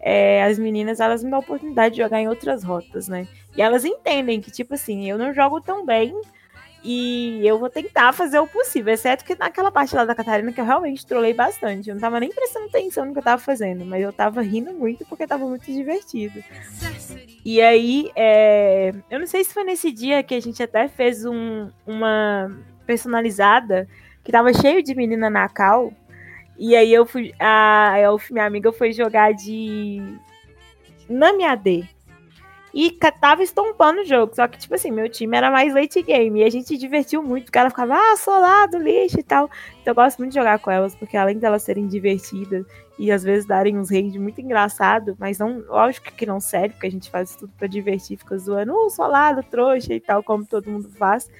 [0.00, 3.28] é, as meninas, elas me dão a oportunidade de jogar em outras rotas, né?
[3.56, 6.14] E elas entendem que, tipo assim, eu não jogo tão bem
[6.82, 10.60] e eu vou tentar fazer o possível, exceto que naquela parte lá da Catarina que
[10.60, 11.88] eu realmente trolei bastante.
[11.88, 14.72] Eu não tava nem prestando atenção no que eu tava fazendo, mas eu tava rindo
[14.72, 16.42] muito porque tava muito divertido.
[17.44, 21.24] E aí, é, eu não sei se foi nesse dia que a gente até fez
[21.24, 22.50] um- uma
[22.86, 23.86] personalizada
[24.24, 25.92] que tava cheio de menina na cal.
[26.58, 27.32] E aí eu fui.
[27.38, 30.02] A Elf, minha amiga, foi jogar de.
[31.08, 31.88] Nami AD.
[32.72, 34.34] E tava estompando o jogo.
[34.34, 36.40] Só que, tipo assim, meu time era mais late game.
[36.40, 37.48] E a gente divertiu muito.
[37.48, 39.50] O cara ficava, ah, solado, lixo e tal.
[39.80, 42.64] Então eu gosto muito de jogar com elas, porque além delas serem divertidas
[42.98, 46.86] e às vezes darem uns rage muito engraçado, mas não, lógico que não sério, porque
[46.86, 50.70] a gente faz tudo pra divertir, fica zoando, uh, solado, trouxa e tal, como todo
[50.70, 51.30] mundo faz.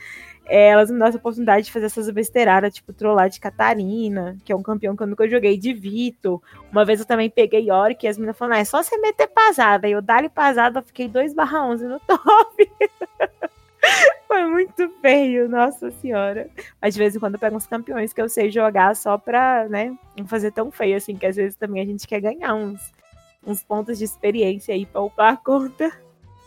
[0.51, 4.53] É, elas me dão essa oportunidade de fazer essas besteiradas, tipo trollar de Catarina, que
[4.53, 6.43] é um campeão que eu nunca joguei, de Vitor.
[6.73, 9.29] Uma vez eu também peguei Yorick e as meninas falaram, ah, é só você meter
[9.29, 9.87] pasada.
[9.87, 12.71] E eu dali pasada, eu fiquei 2 barra 11 no top.
[14.27, 16.51] Foi muito feio, nossa senhora.
[16.83, 19.69] Mas de vez em quando eu pego uns campeões que eu sei jogar só pra,
[19.69, 22.93] né, não fazer tão feio assim, que às vezes também a gente quer ganhar uns,
[23.47, 25.93] uns pontos de experiência aí pra upar a conta.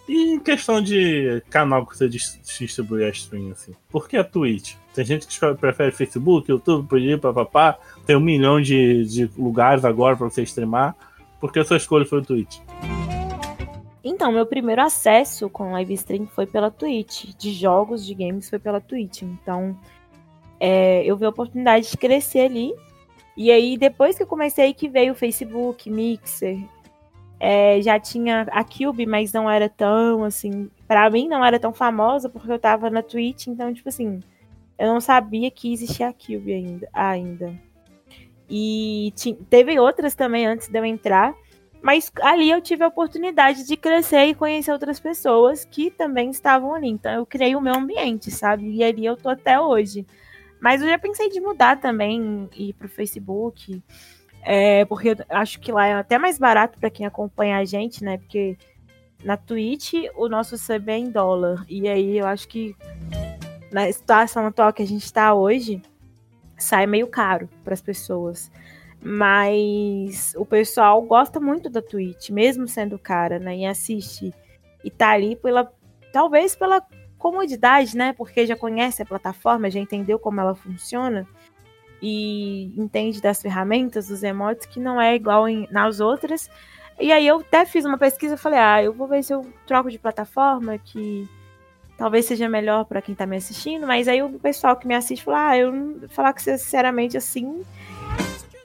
[0.08, 4.76] E em questão de canal que você distribui a stream, assim, por que a Twitch?
[4.94, 7.80] Tem gente que prefere Facebook, YouTube, podia, papapá.
[8.06, 10.96] Tem um milhão de, de lugares agora para você streamar.
[11.40, 12.60] Por que a sua escolha foi o Twitch?
[14.04, 17.36] Então, meu primeiro acesso com live stream foi pela Twitch.
[17.38, 19.22] De jogos, de games, foi pela Twitch.
[19.22, 19.78] Então,
[20.60, 22.74] é, eu vi a oportunidade de crescer ali.
[23.36, 26.60] E aí, depois que eu comecei, que veio o Facebook, Mixer,
[27.46, 30.72] é, já tinha a Cube, mas não era tão assim.
[30.88, 34.22] Para mim não era tão famosa porque eu tava na Twitch, então, tipo assim,
[34.80, 36.88] eu não sabia que existia a Cube ainda.
[36.94, 37.54] ainda.
[38.50, 39.14] E
[39.50, 41.36] teve outras também antes de eu entrar.
[41.82, 46.74] Mas ali eu tive a oportunidade de crescer e conhecer outras pessoas que também estavam
[46.74, 46.88] ali.
[46.88, 48.72] Então eu criei o meu ambiente, sabe?
[48.74, 50.08] E ali eu tô até hoje.
[50.62, 53.84] Mas eu já pensei de mudar também, ir pro Facebook.
[54.46, 58.04] É, porque eu acho que lá é até mais barato para quem acompanha a gente,
[58.04, 58.18] né?
[58.18, 58.58] Porque
[59.24, 61.66] na Twitch o nosso sub é em dólar.
[61.70, 62.76] E aí eu acho que
[63.72, 65.82] na situação atual que a gente está hoje,
[66.58, 68.52] sai meio caro para as pessoas.
[69.02, 73.58] Mas o pessoal gosta muito da Twitch, mesmo sendo cara, né?
[73.58, 74.34] E assiste.
[74.84, 75.72] E tá ali pela.
[76.12, 76.86] Talvez pela
[77.18, 78.14] comodidade, né?
[78.14, 81.28] Porque já conhece a plataforma, já entendeu como ela funciona
[82.06, 86.50] e entende das ferramentas, dos emotes, que não é igual em, nas outras.
[87.00, 89.90] E aí eu até fiz uma pesquisa falei, ah, eu vou ver se eu troco
[89.90, 91.26] de plataforma, que
[91.98, 95.24] talvez seja melhor para quem tá me assistindo, mas aí o pessoal que me assiste
[95.24, 97.64] falou, ah, eu falar que sinceramente assim,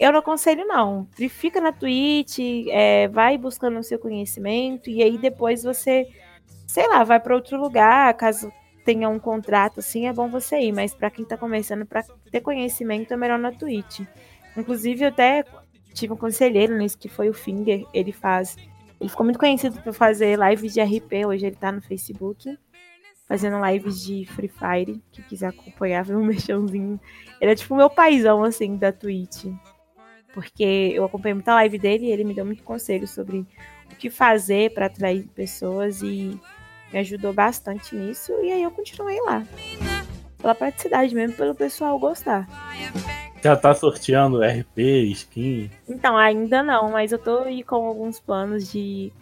[0.01, 1.07] eu não aconselho não.
[1.31, 6.09] Fica na Twitch, é, vai buscando o seu conhecimento, e aí depois você,
[6.67, 8.53] sei lá, vai para outro lugar, caso
[8.89, 12.41] tenha um contrato assim, é bom você ir, mas para quem tá começando, para ter
[12.41, 14.01] conhecimento, é melhor na Twitch.
[14.57, 15.45] Inclusive, eu até
[15.93, 18.57] tive um conselheiro nisso, que foi o Finger, ele faz.
[18.99, 22.59] Ele ficou muito conhecido por fazer lives de RP, hoje ele tá no Facebook,
[23.27, 25.03] fazendo lives de Free Fire.
[25.13, 26.99] Quem quiser acompanhar, ver um mexãozinho.
[27.39, 29.45] Ele é tipo meu paizão, assim, da Twitch.
[30.33, 33.47] Porque eu acompanhei muita live dele e ele me deu muito conselho sobre
[33.93, 36.41] o que fazer para atrair pessoas e
[36.93, 39.45] me ajudou bastante nisso e aí eu continuei lá.
[40.39, 42.49] Pela praticidade mesmo, pelo pessoal gostar.
[43.43, 44.79] Já tá sorteando RP,
[45.13, 45.71] skin?
[45.89, 49.13] Então, ainda não, mas eu tô aí com alguns planos de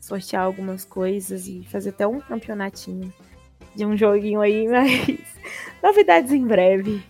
[0.00, 3.12] sortear algumas coisas e fazer até um campeonatinho
[3.74, 5.18] de um joguinho aí, mas
[5.82, 7.02] novidades em breve.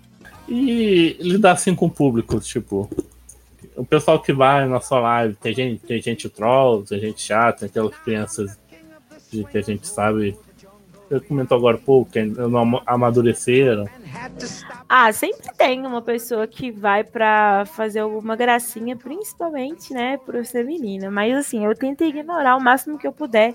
[0.48, 2.88] E lidar assim com o público, tipo,
[3.76, 7.60] o pessoal que vai na sua live, tem gente, tem gente troll, tem gente chata,
[7.60, 8.58] tem aquelas crianças
[9.32, 10.36] de que a gente sabe.
[11.08, 13.86] Você comentou agora pouco, que não amadureceram.
[14.88, 20.64] Ah, sempre tem uma pessoa que vai para fazer alguma gracinha, principalmente, né, por ser
[20.64, 21.10] menina.
[21.10, 23.54] Mas assim, eu tento ignorar o máximo que eu puder.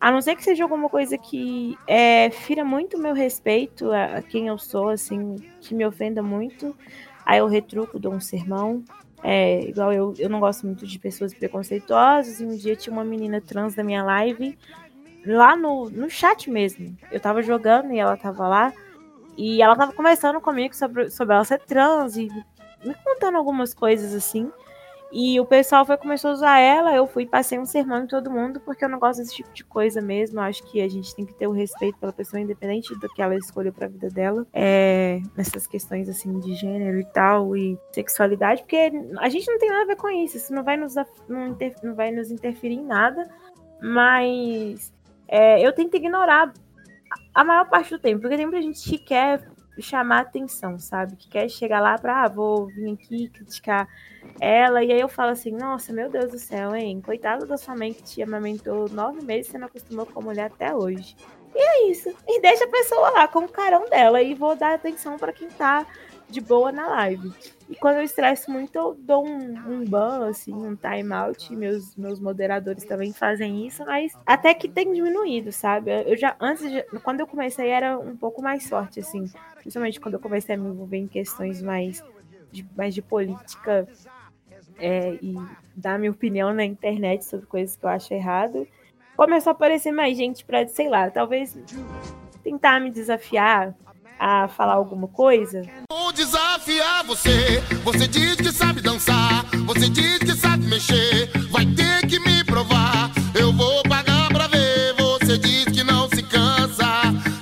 [0.00, 4.22] A não ser que seja alguma coisa que é, fira muito meu respeito a, a
[4.22, 6.74] quem eu sou, assim, que me ofenda muito.
[7.24, 8.82] Aí eu retruco, dou um sermão.
[9.22, 12.40] É, igual eu, eu não gosto muito de pessoas preconceituosas.
[12.40, 14.56] E um dia tinha uma menina trans da minha live
[15.26, 16.96] lá no, no chat mesmo.
[17.10, 18.72] Eu tava jogando e ela tava lá.
[19.36, 22.28] E ela tava conversando comigo sobre, sobre ela ser trans e
[22.84, 24.50] me contando algumas coisas assim.
[25.16, 28.32] E o pessoal foi começou a usar ela, eu fui passei um sermão em todo
[28.32, 30.40] mundo, porque eu não gosto desse tipo de coisa mesmo.
[30.40, 33.22] Eu acho que a gente tem que ter o respeito pela pessoa, independente do que
[33.22, 34.44] ela escolheu pra vida dela.
[34.52, 39.68] É, nessas questões assim de gênero e tal, e sexualidade, porque a gente não tem
[39.68, 40.36] nada a ver com isso.
[40.36, 40.96] Isso não vai nos,
[41.28, 43.30] não, inter, não vai nos interferir em nada.
[43.80, 44.92] Mas
[45.28, 46.52] é, eu tento ignorar
[47.34, 49.42] a maior parte do tempo, porque tem muita gente que quer
[49.80, 51.16] chamar atenção, sabe?
[51.16, 53.88] Que quer chegar lá pra, ah, vou vir aqui criticar
[54.40, 57.00] ela, e aí eu falo assim, nossa, meu Deus do céu, hein?
[57.00, 60.22] Coitada da sua mãe que te amamentou nove meses e você não acostumou com a
[60.22, 61.16] mulher até hoje.
[61.54, 62.12] E é isso.
[62.26, 65.48] E deixa a pessoa lá com o carão dela e vou dar atenção para quem
[65.48, 65.86] tá
[66.28, 67.32] de boa na live.
[67.68, 71.54] E quando eu estresso muito, eu dou um, um ban, assim, um timeout.
[71.54, 75.90] Meus, meus moderadores também fazem isso, mas até que tem diminuído, sabe?
[76.06, 79.30] Eu já, antes, de, quando eu comecei, era um pouco mais forte, assim.
[79.58, 82.04] Principalmente quando eu comecei a me envolver em questões mais
[82.52, 83.88] de, mais de política
[84.78, 85.34] é, e
[85.74, 88.68] dar minha opinião na internet sobre coisas que eu acho errado.
[89.16, 91.56] Começou a aparecer mais gente pra, sei lá, talvez
[92.42, 93.74] tentar me desafiar
[94.18, 95.62] a falar alguma coisa.
[95.90, 97.60] Vou desafiar você.
[97.84, 99.44] Você diz que sabe dançar.
[99.66, 101.30] Você diz que sabe mexer.
[101.50, 103.10] Vai ter que me provar.
[103.38, 104.94] Eu vou pagar pra ver.
[104.94, 106.86] Você diz que não se cansa.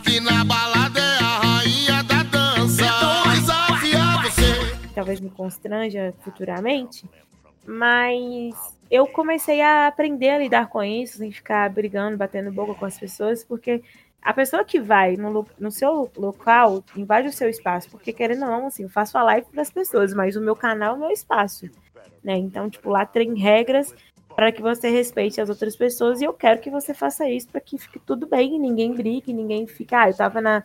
[0.04, 2.84] Que na balada é a rainha da dança.
[3.24, 4.92] Vou desafiar você.
[4.94, 7.04] talvez me constranja futuramente,
[7.66, 8.54] mas
[8.92, 12.98] eu comecei a aprender a lidar com isso, sem ficar brigando, batendo boca com as
[12.98, 13.82] pessoas, porque
[14.22, 18.50] a pessoa que vai no, no seu local invade o seu espaço, porque querendo ou
[18.50, 21.00] não, assim, eu faço a live para as pessoas, mas o meu canal é o
[21.00, 21.68] meu espaço,
[22.22, 22.36] né?
[22.36, 23.94] Então, tipo, lá tem regras
[24.34, 27.60] para que você respeite as outras pessoas e eu quero que você faça isso para
[27.60, 30.62] que fique tudo bem, ninguém brigue, ninguém fique, ah, eu tava na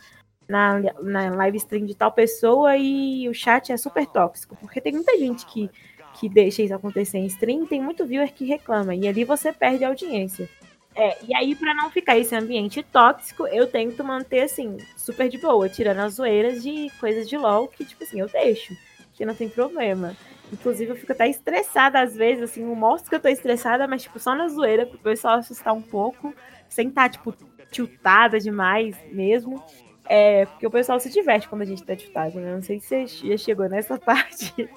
[0.47, 4.93] na, na live stream de tal pessoa e o chat é super tóxico, porque tem
[4.93, 5.69] muita gente que,
[6.13, 9.83] que deixa isso acontecer em stream, tem muito viewer que reclama, e ali você perde
[9.83, 10.49] a audiência.
[10.99, 15.37] É, e aí, pra não ficar esse ambiente tóxico, eu tento manter, assim, super de
[15.37, 18.75] boa, tirando as zoeiras de coisas de LOL, que, tipo assim, eu deixo,
[19.13, 20.17] que não tem problema.
[20.51, 24.01] Inclusive, eu fico até estressada às vezes, assim, eu mostro que eu tô estressada, mas,
[24.03, 26.33] tipo, só na zoeira, pro pessoal assustar um pouco,
[26.67, 27.31] sem estar, tipo,
[27.69, 29.63] tiltada demais mesmo.
[30.09, 32.55] É, porque o pessoal se diverte quando a gente tá tiltado, né?
[32.55, 34.53] Não sei se você já chegou nessa parte.
[34.55, 34.67] se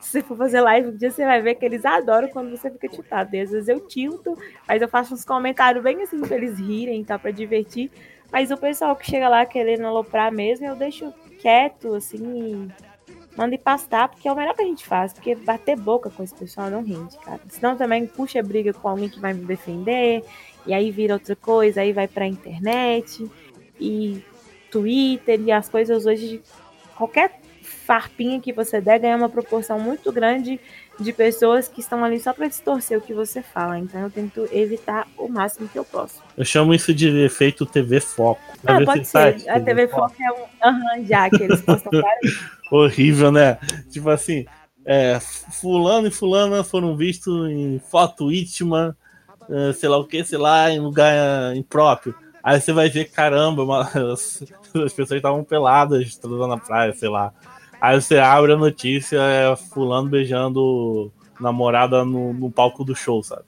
[0.00, 2.88] você for fazer live um dia, você vai ver que eles adoram quando você fica
[2.88, 3.34] tiltado.
[3.34, 7.04] E às vezes eu tilto, mas eu faço uns comentários bem assim pra eles rirem,
[7.04, 7.18] tá?
[7.18, 7.90] Pra divertir.
[8.32, 12.70] Mas o pessoal que chega lá querendo aloprar mesmo, eu deixo quieto, assim,
[13.36, 15.12] mando ir pastar, porque é o melhor que a gente faz.
[15.12, 17.40] Porque bater boca com esse pessoal não rende, cara.
[17.48, 20.24] Senão também puxa briga com alguém que vai me defender,
[20.66, 23.28] e aí vira outra coisa, aí vai pra internet,
[23.80, 24.22] e
[24.70, 26.42] Twitter, e as coisas hoje,
[26.96, 30.60] qualquer farpinha que você der ganha uma proporção muito grande
[30.98, 33.78] de pessoas que estão ali só pra distorcer o que você fala.
[33.78, 36.22] Então eu tento evitar o máximo que eu posso.
[36.36, 38.40] Eu chamo isso de efeito TV Foco.
[38.64, 39.48] Ah, pode ser.
[39.48, 41.90] A TV Foco é um aham, já, que eles postam
[42.70, 43.58] Horrível, né?
[43.90, 44.44] Tipo assim,
[44.84, 48.96] é, fulano e fulana foram vistos em foto íntima,
[49.48, 52.14] é, sei lá o que, sei lá, em lugar é, impróprio.
[52.42, 54.42] Aí você vai ver, caramba, uma- as,
[54.74, 57.32] as pessoas estavam peladas, transando na praia, sei lá.
[57.80, 63.42] Aí você abre a notícia, é fulano beijando namorada no, no palco do show, sabe?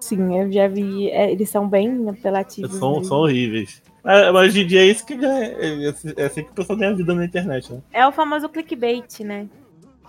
[0.00, 1.10] Sim, eu já vi.
[1.10, 2.78] é, eles são bem apelativos.
[2.78, 3.04] São, mesmo.
[3.04, 3.82] são horríveis.
[4.04, 5.44] É, mas hoje em dia é isso que ganha.
[5.58, 7.80] É, é assim que o pessoal ganha vida na internet, né?
[7.92, 9.46] É o famoso clickbait, né?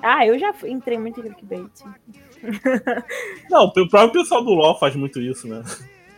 [0.02, 1.70] Ah, eu já entrei muito em clickbait.
[3.50, 5.62] Não, o próprio pessoal do LoL faz muito isso, né?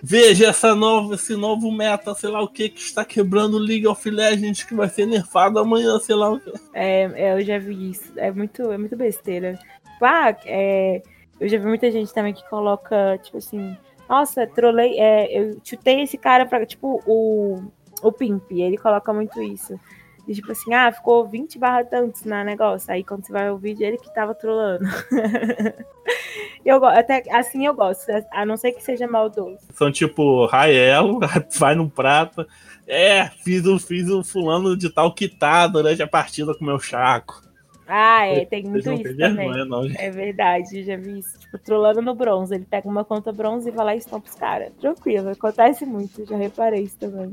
[0.04, 3.88] Veja essa nova, esse novo meta, sei lá o que, que está quebrando o League
[3.88, 6.52] of Legends, que vai ser nerfado amanhã, sei lá o que.
[6.74, 8.12] É, é, eu já vi isso.
[8.18, 9.60] É muito, é muito besteira.
[10.02, 11.04] Ah, é,
[11.40, 13.78] eu já vi muita gente também que coloca, tipo assim,
[14.10, 16.66] nossa, trolei, é, eu chutei esse cara pra.
[16.66, 17.64] Tipo, o,
[18.02, 19.80] o Pimp, ele coloca muito isso.
[20.28, 22.92] E, tipo assim, ah, ficou 20 barra tantos na negócio.
[22.92, 24.84] Aí quando você vai ouvir, ele que tava trolando.
[26.66, 29.60] eu, até assim eu gosto, a não ser que seja maldoso.
[29.74, 31.20] São tipo, Raelo,
[31.58, 32.48] vai no prata.
[32.88, 36.80] É, fiz o, fiz o fulano de tal quitar durante a partida com o meu
[36.80, 37.42] chaco.
[37.94, 39.36] Ah, é, tem muito isso também.
[39.36, 39.86] vergonha, não.
[39.98, 41.38] É verdade, já vi isso.
[41.38, 42.56] Tipo, trolando no bronze.
[42.56, 44.72] Ele pega uma conta bronze e vai lá e estompa os caras.
[44.80, 47.32] Tranquilo, acontece muito, já reparei isso também.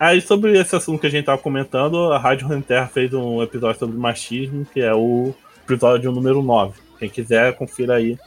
[0.00, 3.78] Aí, sobre esse assunto que a gente tava comentando, a Rádio Renterra fez um episódio
[3.78, 6.80] sobre machismo, que é o episódio número 9.
[6.98, 8.18] Quem quiser, confira aí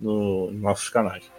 [0.00, 1.30] no, nos nossos canais.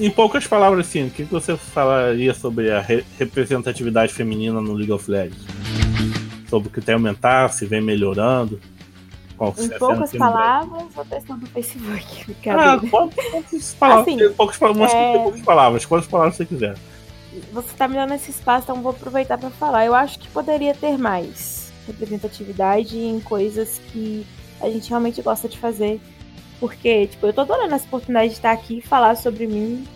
[0.00, 4.92] Em poucas palavras, assim, o que você falaria sobre a re- representatividade feminina no League
[4.92, 5.44] of Legends?
[6.48, 8.60] Sobre o que tem aumentar, se vem melhorando?
[9.38, 12.36] Qual Em poucas palavras, vou testar no Facebook.
[12.50, 14.08] Ah, quantas, palavras?
[14.08, 16.76] Assim, poucas, palavras é- poucas palavras, quantas palavras você quiser.
[17.52, 19.86] Você tá me dando esse espaço, então vou aproveitar para falar.
[19.86, 24.26] Eu acho que poderia ter mais representatividade em coisas que
[24.60, 26.00] a gente realmente gosta de fazer.
[26.58, 29.86] Porque, tipo, eu tô adorando essa oportunidade de estar aqui e falar sobre mim,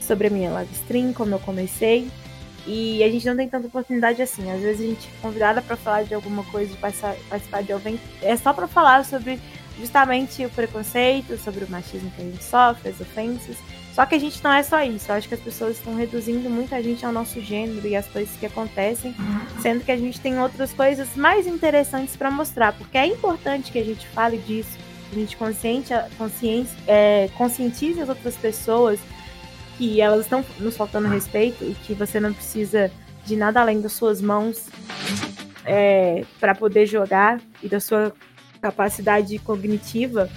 [0.00, 2.08] sobre a minha live stream, como eu comecei.
[2.66, 4.50] E a gente não tem tanta oportunidade assim.
[4.50, 8.00] Às vezes a gente é convidada para falar de alguma coisa, de participar de alguém.
[8.20, 9.38] É só para falar sobre
[9.78, 13.56] justamente o preconceito, sobre o machismo que a gente sofre, as ofensas.
[13.94, 15.10] Só que a gente não é só isso.
[15.10, 18.34] Eu acho que as pessoas estão reduzindo muita gente ao nosso gênero e às coisas
[18.36, 19.14] que acontecem,
[19.62, 22.72] sendo que a gente tem outras coisas mais interessantes para mostrar.
[22.72, 24.76] Porque é importante que a gente fale disso,
[25.08, 28.98] que a gente consciente, consciência, é, conscientize as outras pessoas
[29.76, 32.90] que elas estão nos faltando respeito e que você não precisa
[33.24, 34.68] de nada além das suas mãos
[35.64, 38.12] é, para poder jogar e da sua
[38.60, 40.30] capacidade cognitiva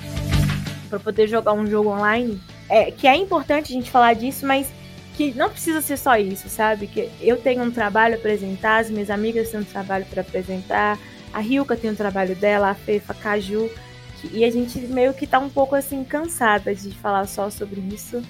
[0.90, 2.42] para poder jogar um jogo online.
[2.68, 4.72] É, que é importante a gente falar disso, mas
[5.16, 6.88] que não precisa ser só isso, sabe?
[6.88, 10.98] Que eu tenho um trabalho a apresentar, as minhas amigas têm um trabalho para apresentar,
[11.34, 13.70] a Ryuka tem um trabalho dela, a Fefa, a Caju,
[14.32, 18.22] e a gente meio que tá um pouco assim cansada de falar só sobre isso.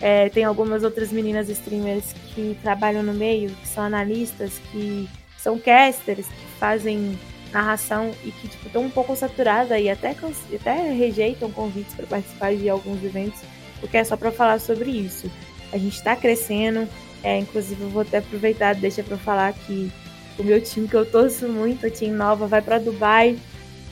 [0.00, 5.58] É, tem algumas outras meninas streamers que trabalham no meio, que são analistas, que são
[5.58, 7.18] casters, que fazem
[7.52, 10.14] narração e que tipo estão um pouco saturadas e até,
[10.54, 13.40] até rejeitam convites para participar de alguns eventos,
[13.80, 15.30] porque é só para falar sobre isso.
[15.72, 16.88] A gente está crescendo.
[17.22, 19.90] É, inclusive, eu vou até aproveitar, deixa para falar que
[20.38, 23.36] o meu time, que eu torço muito, o time Nova, vai para Dubai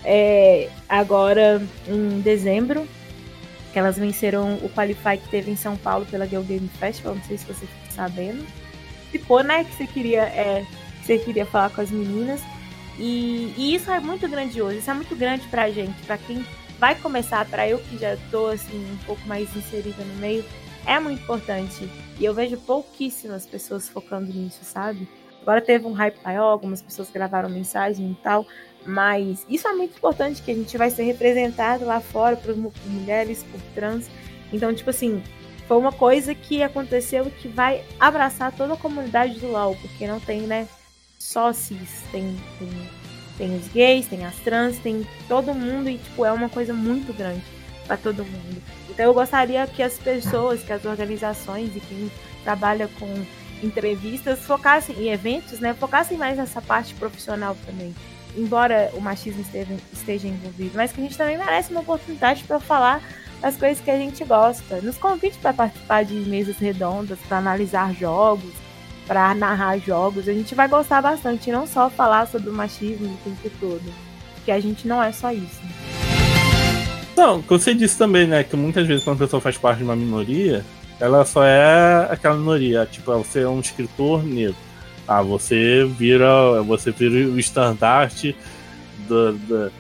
[0.05, 2.87] é, agora em dezembro.
[3.75, 7.17] Que elas venceram o Qualify que teve em São Paulo pela Girl Game Festival.
[7.17, 8.47] Não sei se você ficou sabendo.
[9.11, 9.65] Ficou, né?
[9.65, 10.65] Que você queria, é,
[11.03, 12.41] você queria falar com as meninas.
[12.99, 16.47] E, e, isso é muito grandioso, isso é muito grande pra gente, pra quem
[16.79, 20.45] vai começar, para eu que já tô assim um pouco mais inserida no meio,
[20.87, 21.91] é muito importante.
[22.19, 25.09] E eu vejo pouquíssimas pessoas focando nisso, sabe?
[25.43, 28.47] Agora teve um hype maior, algumas pessoas gravaram mensagem e tal,
[28.87, 32.55] mas isso é muito importante que a gente vai ser representado lá fora por,
[32.87, 34.09] mulheres, por trans.
[34.53, 35.23] Então, tipo assim,
[35.67, 40.21] foi uma coisa que aconteceu que vai abraçar toda a comunidade do LoL, porque não
[40.21, 40.69] tem, né,
[41.19, 42.69] só cis, tem, tem,
[43.39, 47.13] tem os gays, tem as trans, tem todo mundo e, tipo, é uma coisa muito
[47.13, 47.43] grande
[47.87, 48.63] para todo mundo.
[48.91, 52.11] Então eu gostaria que as pessoas, que as organizações e quem
[52.43, 53.25] trabalha com
[53.63, 57.95] entrevistas focassem em eventos, né, focassem mais nessa parte profissional também.
[58.37, 62.59] Embora o machismo esteja, esteja envolvido, mas que a gente também merece uma oportunidade para
[62.59, 63.03] falar
[63.43, 64.81] as coisas que a gente gosta.
[64.81, 68.53] Nos convide para participar de mesas redondas, para analisar jogos,
[69.07, 70.29] para narrar jogos.
[70.29, 73.93] A gente vai gostar bastante, não só falar sobre o machismo o tempo todo,
[74.35, 75.61] porque a gente não é só isso.
[77.17, 79.95] Não, você disse também, né, que muitas vezes quando a pessoa faz parte de uma
[79.95, 80.65] minoria,
[80.99, 84.57] ela só é aquela minoria, tipo, você é um escritor negro.
[85.07, 88.35] Ah, você vira, você vira o estandarte
[89.07, 89.73] do, do,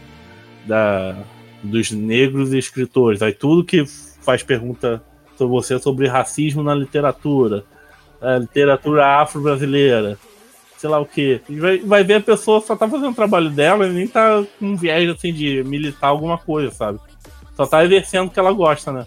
[0.66, 1.16] da,
[1.62, 3.22] dos negros escritores.
[3.22, 3.84] Aí tudo que
[4.20, 5.02] faz pergunta
[5.36, 7.64] sobre você é sobre racismo na literatura,
[8.20, 10.18] a literatura afro-brasileira,
[10.76, 11.40] sei lá o que.
[11.48, 14.76] Vai, vai ver a pessoa só tá fazendo o trabalho dela e nem tá com
[14.76, 16.98] viés assim de militar alguma coisa, sabe?
[17.56, 19.06] Só tá exercendo o que ela gosta, né?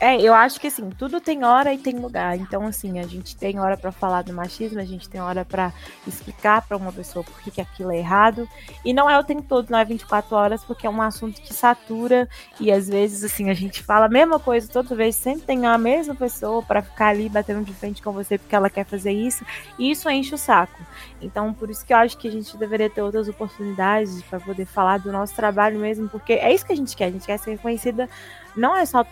[0.00, 2.36] É, eu acho que assim, tudo tem hora e tem lugar.
[2.36, 5.72] Então, assim, a gente tem hora para falar do machismo, a gente tem hora para
[6.06, 8.48] explicar para uma pessoa por que, que aquilo é errado.
[8.84, 11.52] E não é o tempo todo, não é 24 horas, porque é um assunto que
[11.52, 12.28] satura
[12.60, 15.76] e às vezes, assim, a gente fala a mesma coisa toda vez, sempre tem a
[15.76, 19.44] mesma pessoa para ficar ali batendo de frente com você porque ela quer fazer isso,
[19.78, 20.80] e isso enche o saco.
[21.20, 24.64] Então, por isso que eu acho que a gente deveria ter outras oportunidades para poder
[24.66, 27.38] falar do nosso trabalho mesmo, porque é isso que a gente quer, a gente quer
[27.38, 28.08] ser reconhecida
[28.56, 29.04] não é só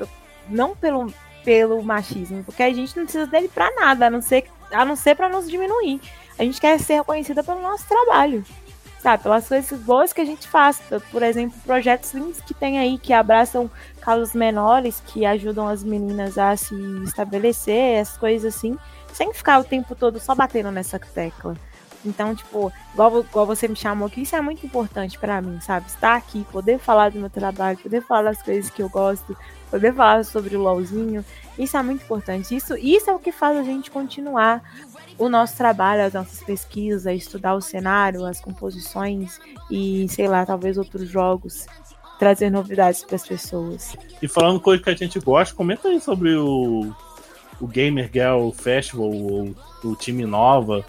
[0.48, 1.12] não pelo,
[1.44, 4.96] pelo machismo, porque a gente não precisa dele para nada, a não ser, a não
[4.96, 6.00] ser para nos diminuir.
[6.38, 8.44] A gente quer ser reconhecida pelo nosso trabalho,
[9.00, 9.22] sabe?
[9.22, 10.80] Pelas coisas boas que a gente faz.
[11.10, 13.70] Por exemplo, projetos lindos que tem aí que abraçam
[14.00, 16.74] causas menores, que ajudam as meninas a se
[17.04, 18.76] estabelecer, as coisas assim,
[19.12, 21.56] sem ficar o tempo todo só batendo nessa tecla.
[22.04, 25.86] Então, tipo, igual, igual você me chamou aqui, isso é muito importante para mim, sabe?
[25.86, 29.36] Estar aqui, poder falar do meu trabalho, poder falar das coisas que eu gosto,
[29.70, 31.24] poder falar sobre o LOLzinho.
[31.58, 32.54] Isso é muito importante.
[32.54, 34.62] Isso, isso é o que faz a gente continuar
[35.18, 39.38] o nosso trabalho, as nossas pesquisas, estudar o cenário, as composições
[39.70, 41.66] e, sei lá, talvez outros jogos.
[42.18, 43.94] Trazer novidades para as pessoas.
[44.22, 46.90] E falando coisa que a gente gosta, comenta aí sobre o,
[47.60, 49.54] o Gamer Girl Festival, o,
[49.84, 50.82] o time Nova,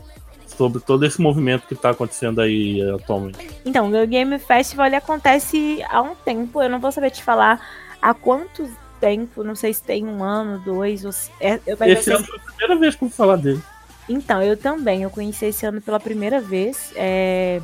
[0.46, 3.38] sobre todo esse movimento que está acontecendo aí atualmente.
[3.66, 7.62] Então, o Game Festival ele acontece há um tempo, eu não vou saber te falar
[8.02, 8.70] há quanto
[9.00, 12.42] tempo, não sei se tem um ano, dois, ou se, é, esse ano foi a
[12.42, 13.62] primeira vez que eu vou falar dele.
[14.10, 17.62] Então, eu também, eu conheci esse ano pela primeira vez, é...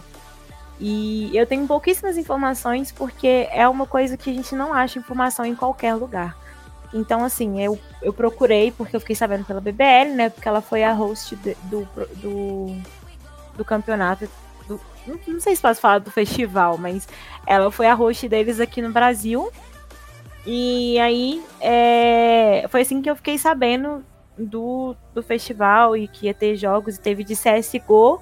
[0.79, 5.45] e eu tenho pouquíssimas informações porque é uma coisa que a gente não acha informação
[5.45, 6.37] em qualquer lugar.
[6.93, 10.29] Então, assim, eu, eu procurei, porque eu fiquei sabendo pela BBL, né?
[10.29, 12.77] Porque ela foi a host de, do, do,
[13.57, 14.29] do campeonato.
[14.67, 17.07] Do, não, não, sei se posso falar do festival, mas
[17.47, 19.51] ela foi a host deles aqui no Brasil.
[20.45, 24.03] E aí é, foi assim que eu fiquei sabendo
[24.37, 26.97] do, do festival e que ia ter jogos.
[26.97, 28.21] E teve de CSGO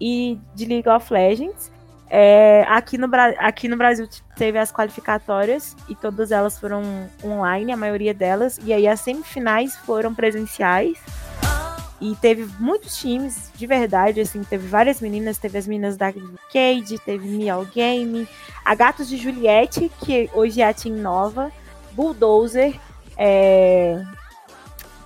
[0.00, 1.70] e de League of Legends.
[2.10, 3.06] É, aqui, no,
[3.38, 6.82] aqui no Brasil teve as qualificatórias e todas elas foram
[7.22, 10.98] online, a maioria delas, e aí as semifinais foram presenciais.
[12.00, 16.98] E teve muitos times, de verdade, assim, teve várias meninas, teve as meninas da Cade,
[17.04, 18.28] teve Miau Game,
[18.64, 21.50] a Gatos de Juliette, que hoje é a Team Nova,
[21.92, 22.78] Bulldozer,
[23.16, 24.00] é...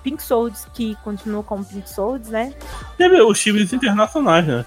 [0.03, 2.53] Pink Swords, que continua como Pink Swords, né?
[2.97, 4.65] Teve os times internacionais, né?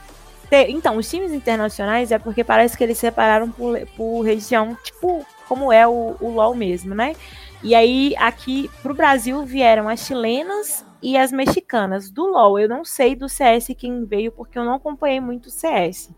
[0.69, 5.73] Então, os times internacionais é porque parece que eles separaram por, por região, tipo, como
[5.73, 7.15] é o, o LoL mesmo, né?
[7.63, 12.11] E aí, aqui pro Brasil vieram as chilenas e as mexicanas.
[12.11, 15.51] Do LoL, eu não sei do CS quem veio, porque eu não acompanhei muito o
[15.51, 16.11] CS.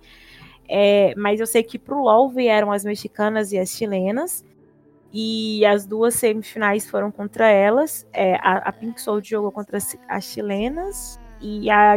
[0.67, 4.43] É, mas eu sei que pro LoL vieram as mexicanas e as chilenas.
[5.13, 8.09] E as duas semifinais foram contra elas.
[8.15, 11.21] É, a, a Pink Soldier jogou contra as, as chilenas.
[11.41, 11.97] E a,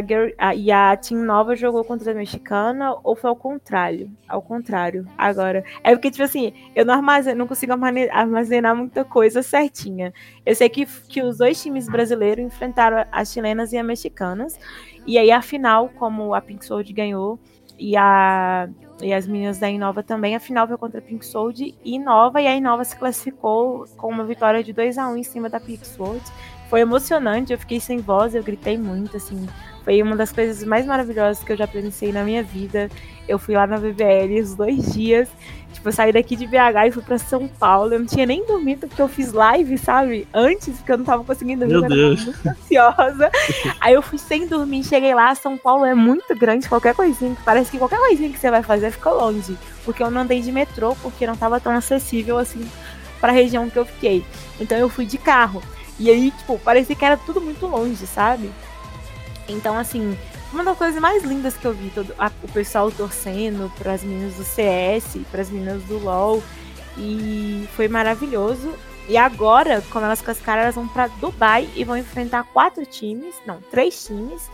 [0.54, 4.10] e a Team Nova jogou contra a mexicana, ou foi ao contrário?
[4.28, 5.64] Ao contrário, agora.
[5.82, 7.02] É porque, tipo assim, eu não,
[7.36, 7.72] não consigo
[8.12, 10.12] armazenar muita coisa certinha.
[10.46, 14.58] Eu sei que, que os dois times brasileiros enfrentaram as chilenas e as mexicanas.
[15.06, 17.40] E aí, a final, como a Pink Soldier ganhou,
[17.76, 18.68] e, a,
[19.00, 22.40] e as meninas da Inova também, a final foi contra a Pink Soldier e Inova,
[22.40, 25.58] e a Inova se classificou com uma vitória de 2 a 1 em cima da
[25.58, 26.22] Pink Soldier
[26.72, 29.46] foi emocionante, eu fiquei sem voz, eu gritei muito, assim.
[29.84, 32.88] Foi uma das coisas mais maravilhosas que eu já presenciei na minha vida.
[33.28, 35.28] Eu fui lá na BBL os dois dias.
[35.74, 37.92] Tipo, eu saí daqui de BH e fui pra São Paulo.
[37.92, 40.26] Eu não tinha nem dormido porque eu fiz live, sabe?
[40.32, 41.74] Antes, porque eu não tava conseguindo dormir.
[41.74, 42.24] Meu eu tava Deus.
[42.24, 43.30] muito ansiosa.
[43.78, 45.34] Aí eu fui sem dormir, cheguei lá.
[45.34, 47.36] São Paulo é muito grande, qualquer coisinha.
[47.44, 49.58] Parece que qualquer coisinha que você vai fazer fica longe.
[49.84, 52.66] Porque eu não andei de metrô, porque não tava tão acessível assim
[53.20, 54.24] pra região que eu fiquei.
[54.58, 55.62] Então eu fui de carro.
[55.98, 58.50] E aí, tipo, parecia que era tudo muito longe, sabe?
[59.48, 60.16] Então, assim,
[60.52, 64.02] uma das coisas mais lindas que eu vi, todo, a- o pessoal torcendo para as
[64.02, 66.42] meninas do CS, para as meninas do LoL,
[66.96, 68.74] e foi maravilhoso.
[69.08, 73.60] E agora, quando elas classificaram, elas vão para Dubai e vão enfrentar quatro times, não,
[73.70, 74.48] três times.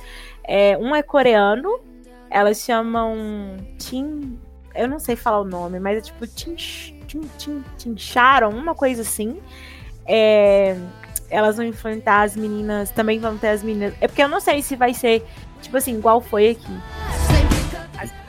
[0.45, 1.79] É, um é coreano,
[2.31, 4.39] elas chamam Team,
[4.75, 6.57] eu não sei falar o nome, mas é tipo Team,
[7.07, 9.39] Team, Team, Team Sharon, uma coisa assim.
[10.07, 10.75] É,
[11.31, 13.95] elas vão enfrentar as meninas, também vão ter as meninas.
[14.01, 15.25] É porque eu não sei se vai ser,
[15.61, 16.73] tipo assim, igual foi aqui.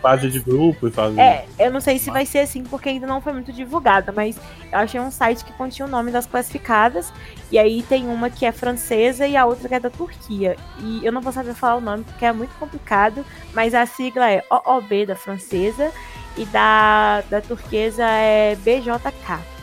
[0.02, 1.20] Fase de grupo e fase.
[1.20, 4.38] É, eu não sei se vai ser assim, porque ainda não foi muito divulgada, mas
[4.72, 7.12] eu achei um site que continha o nome das classificadas.
[7.52, 10.56] E aí tem uma que é francesa e a outra que é da Turquia.
[10.80, 14.32] E eu não vou saber falar o nome porque é muito complicado, mas a sigla
[14.32, 15.92] é OOB da francesa
[16.38, 19.59] e da, da turquesa é BJK.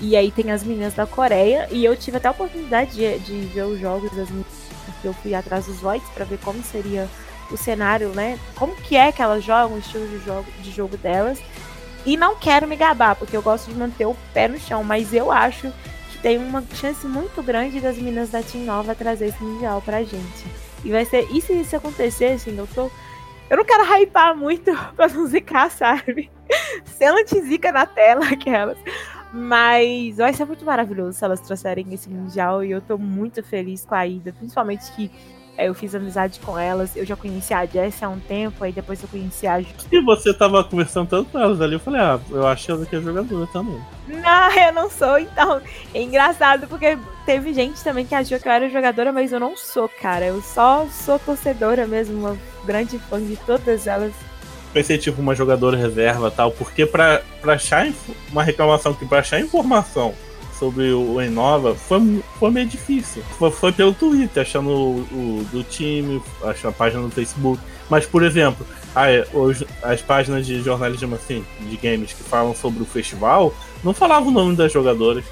[0.00, 1.68] E aí tem as meninas da Coreia.
[1.70, 4.52] E eu tive até a oportunidade de, de ver os jogos das meninas,
[4.84, 7.08] porque eu fui atrás dos Voids pra ver como seria
[7.50, 8.38] o cenário, né?
[8.56, 11.40] Como que é que elas jogam, o estilo de jogo, de jogo delas.
[12.04, 15.12] E não quero me gabar, porque eu gosto de manter o pé no chão, mas
[15.12, 15.72] eu acho
[16.10, 20.04] que tem uma chance muito grande das meninas da Team Nova trazer esse mundial pra
[20.04, 20.44] gente.
[20.84, 21.26] E vai ser.
[21.32, 22.90] E se isso acontecer, assim, eu tô.
[23.50, 26.30] Eu não quero hypar muito pra não zicar, sabe?
[26.84, 28.78] Sendo anti-zica na tela, aquelas.
[29.32, 33.84] Mas vai ser muito maravilhoso se elas trouxerem esse mundial e eu tô muito feliz
[33.84, 35.10] com a ida, principalmente que
[35.58, 38.72] é, eu fiz amizade com elas, eu já conheci a Jessie há um tempo, aí
[38.72, 39.68] depois eu conheci a Ju.
[39.90, 42.94] E você tava conversando tanto com elas ali, eu falei, ah, eu achei ela que
[42.94, 43.80] é jogadora também.
[44.06, 45.60] Não, eu não sou, então.
[45.94, 49.56] É engraçado porque teve gente também que achou que eu era jogadora, mas eu não
[49.56, 50.26] sou, cara.
[50.26, 54.12] Eu só sou torcedora mesmo, uma grande fã de todas elas.
[54.76, 57.90] Pensei, tipo, uma jogadora reserva tal, porque pra, pra achar
[58.30, 60.12] uma reclamação que pra achar informação
[60.58, 63.22] sobre o Enova foi, foi meio difícil.
[63.38, 67.58] Foi, foi pelo Twitter, achando o, o- do time, achando a página no Facebook.
[67.88, 69.06] Mas, por exemplo, a-
[69.90, 74.30] as páginas de jornalismo assim, de games que falam sobre o festival, não falavam o
[74.30, 75.24] nome das jogadoras.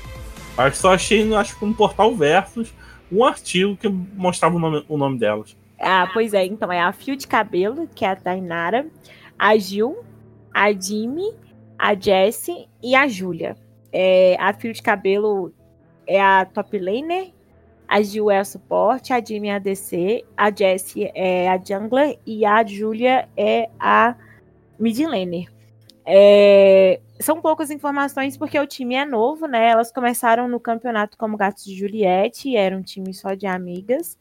[0.56, 2.72] Acho só achei, acho que no portal Versus,
[3.12, 5.54] um artigo que mostrava o nome, o nome delas.
[5.78, 8.86] Ah, pois é, então é a Fio de Cabelo, que é a Tainara,
[9.38, 10.04] a Gil,
[10.52, 11.34] a Jimmy,
[11.78, 13.56] a Jessie e a Júlia.
[13.92, 15.52] É, a Fio de Cabelo
[16.06, 17.32] é a top laner,
[17.86, 22.18] a Gil é a suporte, a Jimmy é a DC, a Jessie é a jungler
[22.26, 24.16] e a Júlia é a
[24.78, 25.52] mid laner.
[26.06, 29.70] É, são poucas informações porque o time é novo, né?
[29.70, 34.18] Elas começaram no campeonato como Gatos de Juliette, era um time só de amigas.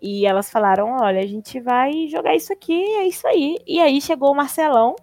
[0.00, 3.58] E elas falaram: olha, a gente vai jogar isso aqui, é isso aí.
[3.66, 4.94] E aí chegou o Marcelão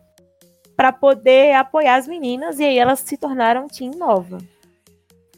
[0.76, 4.38] para poder apoiar as meninas, e aí elas se tornaram Team Nova.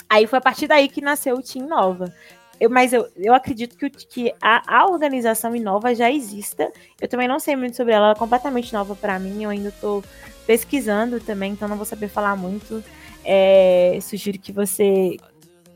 [0.09, 2.13] Aí foi a partir daí que nasceu o Team Nova.
[2.59, 6.71] Eu, mas eu, eu acredito que, o- que a, a organização Inova já exista.
[7.01, 9.43] Eu também não sei muito sobre ela, ela é completamente nova para mim.
[9.43, 10.01] Eu ainda tô
[10.47, 12.81] pesquisando também, então não vou saber falar muito.
[13.25, 15.17] É, sugiro que você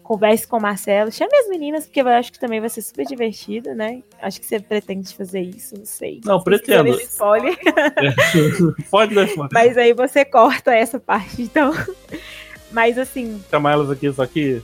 [0.10, 3.06] converse com o Marcelo, chame as meninas, porque eu acho que também vai ser super
[3.06, 4.02] divertido, né?
[4.20, 6.20] Acho que você pretende fazer isso, não sei.
[6.26, 7.00] Não, Se pretendo.
[7.00, 7.56] Spoiler.
[8.90, 9.52] Pode dar spoiler.
[9.54, 11.72] Mas aí você corta essa parte, então.
[12.72, 14.64] Mas assim, chamar elas aqui, só que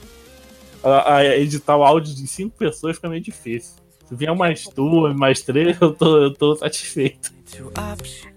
[0.84, 3.76] a, a editar o áudio de cinco pessoas fica meio difícil.
[4.08, 7.32] Se vier mais duas, mais três, eu tô, eu tô satisfeito.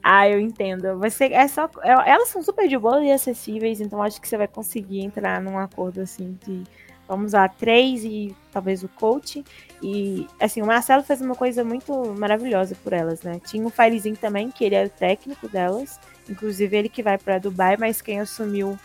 [0.03, 0.89] ah, eu entendo.
[1.11, 4.37] Ser, é só, é- elas são super de boa e acessíveis, então acho que você
[4.37, 6.65] vai conseguir entrar num acordo assim de
[7.09, 9.43] vamos usar três e talvez o coach.
[9.83, 13.41] E assim, o Marcelo fez uma coisa muito maravilhosa por elas, né?
[13.47, 15.99] Tinha o Firezinho também, que ele é o técnico delas.
[16.29, 18.79] Inclusive ele que vai para Dubai, mas quem assumiu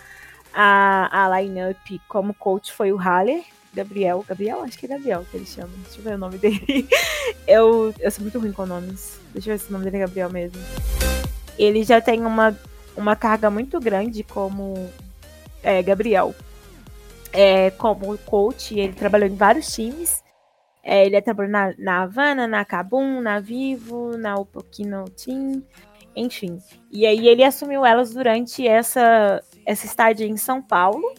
[0.53, 3.43] a, a line-up como coach foi o Haller,
[3.73, 4.23] Gabriel.
[4.27, 4.61] Gabriel?
[4.61, 5.69] Acho que é Gabriel que ele chama.
[5.83, 6.87] Deixa eu ver o nome dele.
[7.45, 9.19] Eu, eu sou muito ruim com nomes.
[9.33, 10.59] Deixa eu ver se o nome dele é Gabriel mesmo.
[11.57, 12.57] Ele já tem uma,
[12.95, 14.89] uma carga muito grande como
[15.61, 16.33] é, Gabriel.
[17.33, 20.23] É, como coach, ele trabalhou em vários times.
[20.83, 25.63] É, ele trabalhou na, na Havana, na Kabum, na Vivo, na Upokino Team,
[26.15, 26.59] enfim.
[26.91, 31.13] E aí ele assumiu elas durante essa, essa estadia em São Paulo.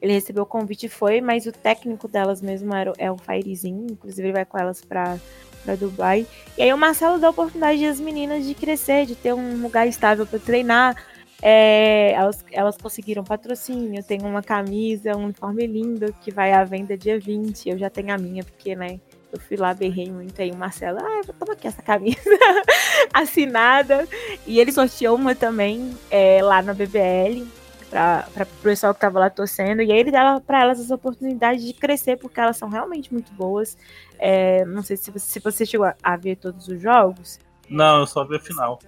[0.00, 3.86] Ele recebeu o convite e foi, mas o técnico delas mesmo era, é o Fairezinho,
[3.90, 5.18] inclusive ele vai com elas pra,
[5.62, 6.26] pra Dubai.
[6.56, 9.86] E aí o Marcelo dá a oportunidade às meninas de crescer, de ter um lugar
[9.86, 10.96] estável para treinar.
[11.42, 16.96] É, elas, elas conseguiram patrocínio, tem uma camisa, um uniforme lindo que vai à venda
[16.96, 17.68] dia 20.
[17.68, 19.00] Eu já tenho a minha, porque, né?
[19.32, 20.98] Eu fui lá, berrei muito aí o Marcelo.
[20.98, 22.18] Ah, toma aqui essa camisa
[23.14, 24.06] assinada.
[24.46, 27.46] E ele sorteou uma também é, lá na BBL
[27.90, 29.82] para o pessoal que tava lá torcendo.
[29.82, 33.32] E aí ele dava para elas as oportunidades de crescer, porque elas são realmente muito
[33.32, 33.78] boas.
[34.18, 37.38] É, não sei se você, se você chegou a, a ver todos os jogos.
[37.68, 38.80] Não, eu só vi a final.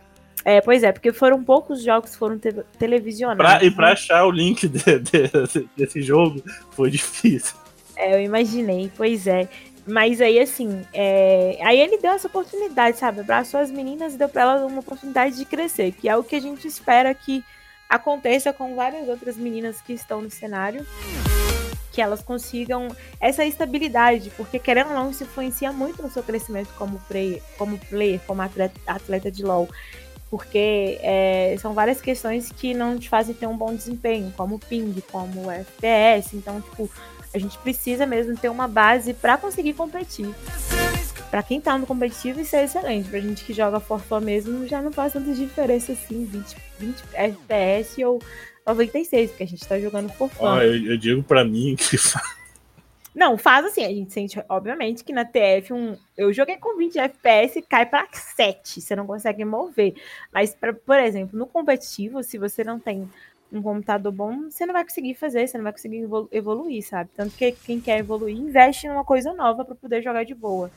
[0.44, 3.44] É, pois é, porque foram poucos jogos que foram te televisionados.
[3.44, 3.76] Pra, e né?
[3.76, 7.54] pra achar o link de- de- desse jogo foi difícil.
[7.96, 9.48] É, eu imaginei, pois é.
[9.86, 13.20] Mas aí, assim, é, aí ele deu essa oportunidade, sabe?
[13.20, 16.36] Abraçou as meninas e deu pra elas uma oportunidade de crescer, que é o que
[16.36, 17.44] a gente espera que
[17.88, 20.86] aconteça com várias outras meninas que estão no cenário.
[21.92, 22.88] Que elas consigam
[23.20, 27.76] essa estabilidade, porque querendo ou não, isso influencia muito no seu crescimento como player, como,
[27.76, 29.68] player, como atleta, atleta de LoL.
[30.32, 34.94] Porque é, são várias questões que não te fazem ter um bom desempenho, como ping,
[35.12, 36.34] como FPS.
[36.34, 36.90] Então, tipo,
[37.34, 40.34] a gente precisa mesmo ter uma base para conseguir competir.
[41.30, 43.10] Pra quem tá no competitivo, isso é excelente.
[43.10, 47.02] Pra gente que joga for fun mesmo, já não faz tanta diferença assim, 20, 20
[47.12, 48.18] FPS ou
[48.66, 50.46] 96, porque a gente tá jogando for fun.
[50.46, 51.98] Ó, eu, eu digo pra mim que
[53.14, 56.98] Não, faz assim, a gente sente, obviamente, que na TF um, eu joguei com 20
[56.98, 59.94] FPS cai pra 7, você não consegue mover.
[60.32, 63.08] Mas, pra, por exemplo, no competitivo, se você não tem
[63.52, 67.10] um computador bom, você não vai conseguir fazer, você não vai conseguir evolu- evoluir, sabe?
[67.14, 70.70] Tanto que quem quer evoluir, investe numa coisa nova pra poder jogar de boa.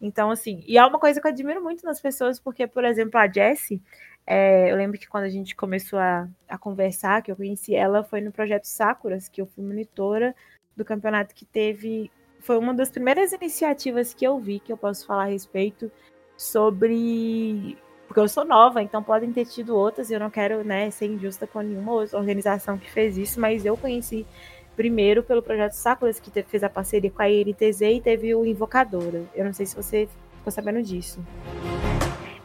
[0.00, 3.18] Então, assim, e é uma coisa que eu admiro muito nas pessoas, porque, por exemplo,
[3.18, 3.82] a Jessie,
[4.26, 8.02] é, eu lembro que quando a gente começou a, a conversar, que eu conheci ela,
[8.02, 10.34] foi no projeto Sakuras, que eu fui monitora
[10.76, 12.10] do campeonato que teve.
[12.40, 15.90] Foi uma das primeiras iniciativas que eu vi que eu posso falar a respeito
[16.36, 17.76] sobre.
[18.06, 21.06] Porque eu sou nova, então podem ter tido outras, e eu não quero né, ser
[21.06, 24.26] injusta com nenhuma outra organização que fez isso, mas eu conheci
[24.74, 29.24] primeiro pelo projeto Sakuras, que fez a parceria com a INTZ e teve o Invocadora.
[29.34, 30.08] Eu não sei se você
[30.38, 31.24] ficou sabendo disso.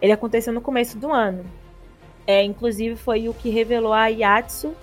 [0.02, 1.46] Ele aconteceu no começo do ano.
[2.28, 4.76] É, inclusive foi o que revelou a Yatsu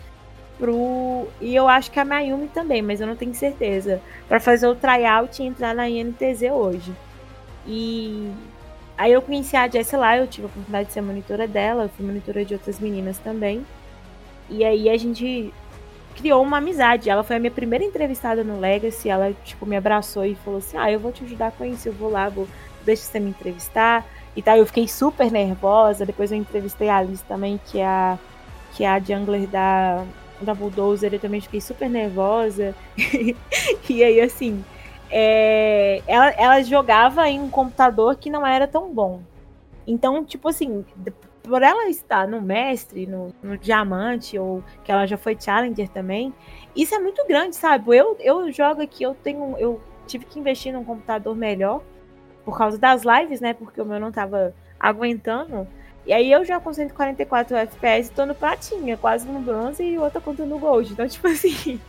[0.59, 1.29] pro.
[1.41, 4.01] E eu acho que a Mayumi também, mas eu não tenho certeza.
[4.29, 6.93] Pra fazer o tryout e entrar na INTZ hoje.
[7.67, 8.31] E
[8.97, 11.89] aí eu conheci a Jessie lá, eu tive a oportunidade de ser monitora dela, eu
[11.89, 13.65] fui monitora de outras meninas também.
[14.49, 15.53] E aí a gente
[16.17, 17.09] criou uma amizade.
[17.11, 20.77] Ela foi a minha primeira entrevistada no Legacy, ela tipo me abraçou e falou assim:
[20.77, 22.47] "Ah, eu vou te ajudar com isso, eu vou lá, vou
[22.85, 24.05] deixa você me entrevistar".
[24.35, 26.07] E tal, eu fiquei super nervosa.
[26.07, 28.19] Depois eu entrevistei a Alice também, que é a
[28.75, 30.03] que é a jungler da
[30.43, 32.74] da Bulldozer, eu também fiquei super nervosa.
[33.88, 34.64] e aí, assim,
[35.11, 39.20] é, ela, ela jogava em um computador que não era tão bom.
[39.86, 40.84] Então, tipo assim,
[41.43, 46.32] por ela estar no mestre, no, no diamante, ou que ela já foi challenger também,
[46.74, 47.97] isso é muito grande, sabe?
[47.97, 49.57] Eu, eu jogo aqui, eu tenho.
[49.59, 51.82] Eu tive que investir num computador melhor
[52.45, 53.53] por causa das lives, né?
[53.53, 55.66] Porque o meu não tava aguentando.
[56.05, 60.21] E aí eu já com 144 FPS tô no pratinha, quase no bronze e outra
[60.21, 60.93] conta no gold.
[60.93, 61.81] Então, tipo assim.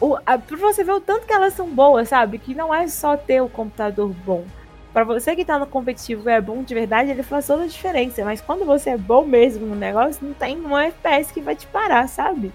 [0.00, 2.38] O, a, pra você ver o tanto que elas são boas, sabe?
[2.38, 4.44] Que não é só ter o computador bom.
[4.92, 7.68] Pra você que tá no competitivo e é bom de verdade, ele faz toda a
[7.68, 8.24] diferença.
[8.24, 11.66] Mas quando você é bom mesmo no negócio, não tem um FPS que vai te
[11.66, 12.52] parar, sabe?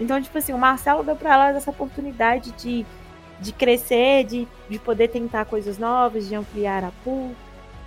[0.00, 2.84] Então, tipo assim, o Marcelo deu pra elas essa oportunidade de,
[3.40, 7.34] de crescer, de, de poder tentar coisas novas, de ampliar a pool,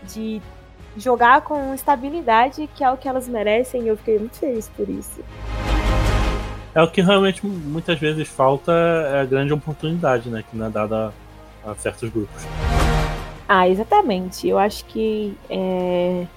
[0.04, 0.42] de
[0.98, 4.88] jogar com estabilidade, que é o que elas merecem, e eu fiquei muito feliz por
[4.90, 5.24] isso.
[6.74, 10.44] É o que realmente muitas vezes falta é a grande oportunidade, né?
[10.50, 11.14] Que não é dada
[11.66, 12.44] a certos grupos.
[13.48, 14.48] Ah, exatamente.
[14.48, 16.28] Eu acho que, é,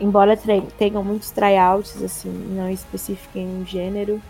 [0.00, 0.36] embora
[0.76, 4.20] tenham muitos tryouts, assim, não especifiquem um gênero,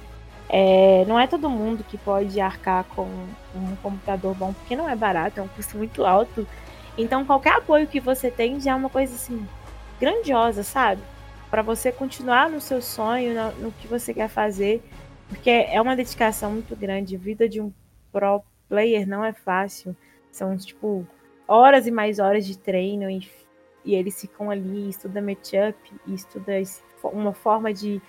[0.48, 3.08] é, não é todo mundo que pode arcar com
[3.54, 6.46] um computador bom, porque não é barato, é um custo muito alto.
[6.98, 9.46] Então, qualquer apoio que você tem já é uma coisa assim
[10.00, 11.02] grandiosa, sabe?
[11.50, 14.82] Para você continuar no seu sonho, no, no, que você quer fazer,
[15.28, 17.16] porque é uma dedicação muito grande.
[17.16, 17.72] Vida de um
[18.12, 19.96] pro player não é fácil.
[20.30, 21.06] São tipo
[21.46, 23.28] horas e mais horas de treino e,
[23.84, 25.76] e eles ficam ali, estuda matchup,
[26.06, 26.52] estuda
[27.04, 28.00] uma forma de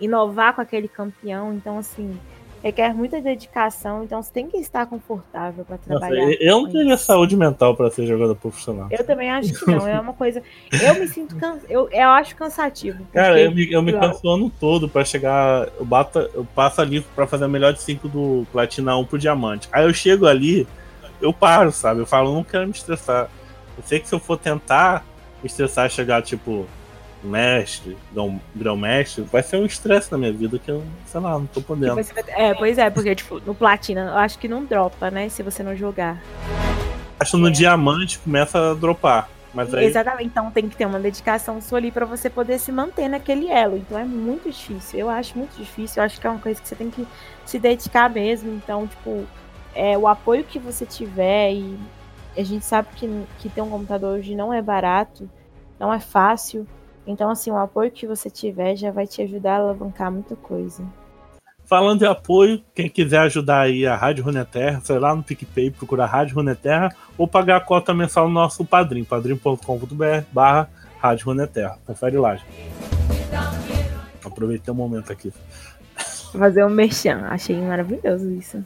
[0.00, 1.52] inovar com aquele campeão.
[1.52, 2.18] Então, assim,
[2.64, 6.24] requer muita dedicação, então você tem que estar confortável para trabalhar.
[6.24, 8.88] Nossa, eu não teria saúde mental para ser jogador profissional.
[8.90, 9.86] Eu também acho que não.
[9.86, 10.42] É uma coisa.
[10.72, 11.58] Eu me sinto can...
[11.68, 13.04] eu, eu acho cansativo.
[13.12, 15.68] Cara, eu me, eu me canso o ano todo para chegar.
[15.78, 19.18] Eu, bato, eu passo ali para fazer a melhor de 5 do Platina 1 pro
[19.18, 19.68] Diamante.
[19.70, 20.66] Aí eu chego ali,
[21.20, 22.00] eu paro, sabe?
[22.00, 23.28] Eu falo, não quero me estressar.
[23.76, 25.04] Eu sei que se eu for tentar
[25.42, 26.66] me estressar chegar, tipo,
[27.26, 27.96] mestre,
[28.54, 31.98] grão-mestre, vai ser um estresse na minha vida que eu, sei lá, não tô podendo.
[32.28, 35.62] É, pois é, porque, tipo, no Platina, eu acho que não dropa, né, se você
[35.62, 36.22] não jogar.
[37.18, 37.50] Acho que no é.
[37.50, 39.28] Diamante começa a dropar.
[39.54, 39.84] Mas aí...
[39.84, 43.48] Exatamente, então tem que ter uma dedicação sua ali pra você poder se manter naquele
[43.48, 43.76] elo.
[43.76, 44.98] Então é muito difícil.
[44.98, 46.02] Eu acho muito difícil.
[46.02, 47.06] Eu acho que é uma coisa que você tem que
[47.46, 48.52] se dedicar mesmo.
[48.52, 49.24] Então, tipo,
[49.72, 51.78] é, o apoio que você tiver e
[52.36, 53.08] a gente sabe que,
[53.38, 55.30] que ter um computador hoje não é barato,
[55.78, 56.66] não é fácil.
[57.06, 60.84] Então, assim, o apoio que você tiver já vai te ajudar a alavancar muita coisa.
[61.66, 66.06] Falando de apoio, quem quiser ajudar aí a Rádio Runeterra, sei lá no PicPay, procurar
[66.06, 71.78] Rádio Runeterra ou pagar a cota mensal no nosso padrinho, padrinho.com.br barra Rádio Runeterra.
[71.86, 72.38] Confere lá.
[74.22, 75.32] Aproveitei o um momento aqui.
[76.32, 78.64] Fazer um merchan, achei maravilhoso isso.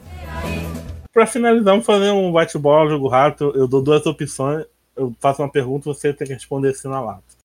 [1.13, 3.53] Para finalizar, vamos fazer um bate-bola, jogo rápido.
[3.55, 4.65] Eu dou duas opções,
[4.95, 7.38] eu faço uma pergunta você tem que responder assim na lata.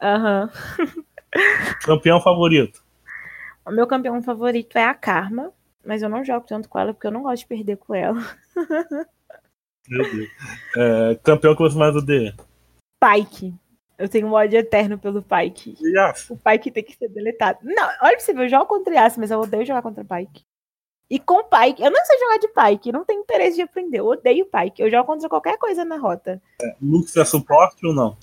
[0.00, 0.50] Aham.
[0.78, 1.04] Uhum.
[1.84, 2.82] campeão favorito?
[3.62, 5.52] O meu campeão favorito é a Karma,
[5.84, 8.18] mas eu não jogo tanto com ela porque eu não gosto de perder com ela.
[9.86, 10.30] Meu Deus.
[10.76, 12.34] É, campeão que você mais odeia?
[12.98, 13.54] Pike.
[13.98, 15.76] Eu tenho um ódio eterno pelo Pike.
[15.78, 16.36] Yasuo.
[16.36, 17.58] O Pike tem que ser deletado.
[17.62, 20.42] Não, olha pra você ver, eu jogo contra Yasuo, mas eu odeio jogar contra Pike.
[21.10, 24.06] E com Pike, eu não sei jogar de Pike, não tenho interesse de aprender, eu
[24.06, 24.80] odeio Pike.
[24.80, 26.40] Eu jogo contra qualquer coisa na rota.
[26.62, 28.16] É, Lux é suporte ou não?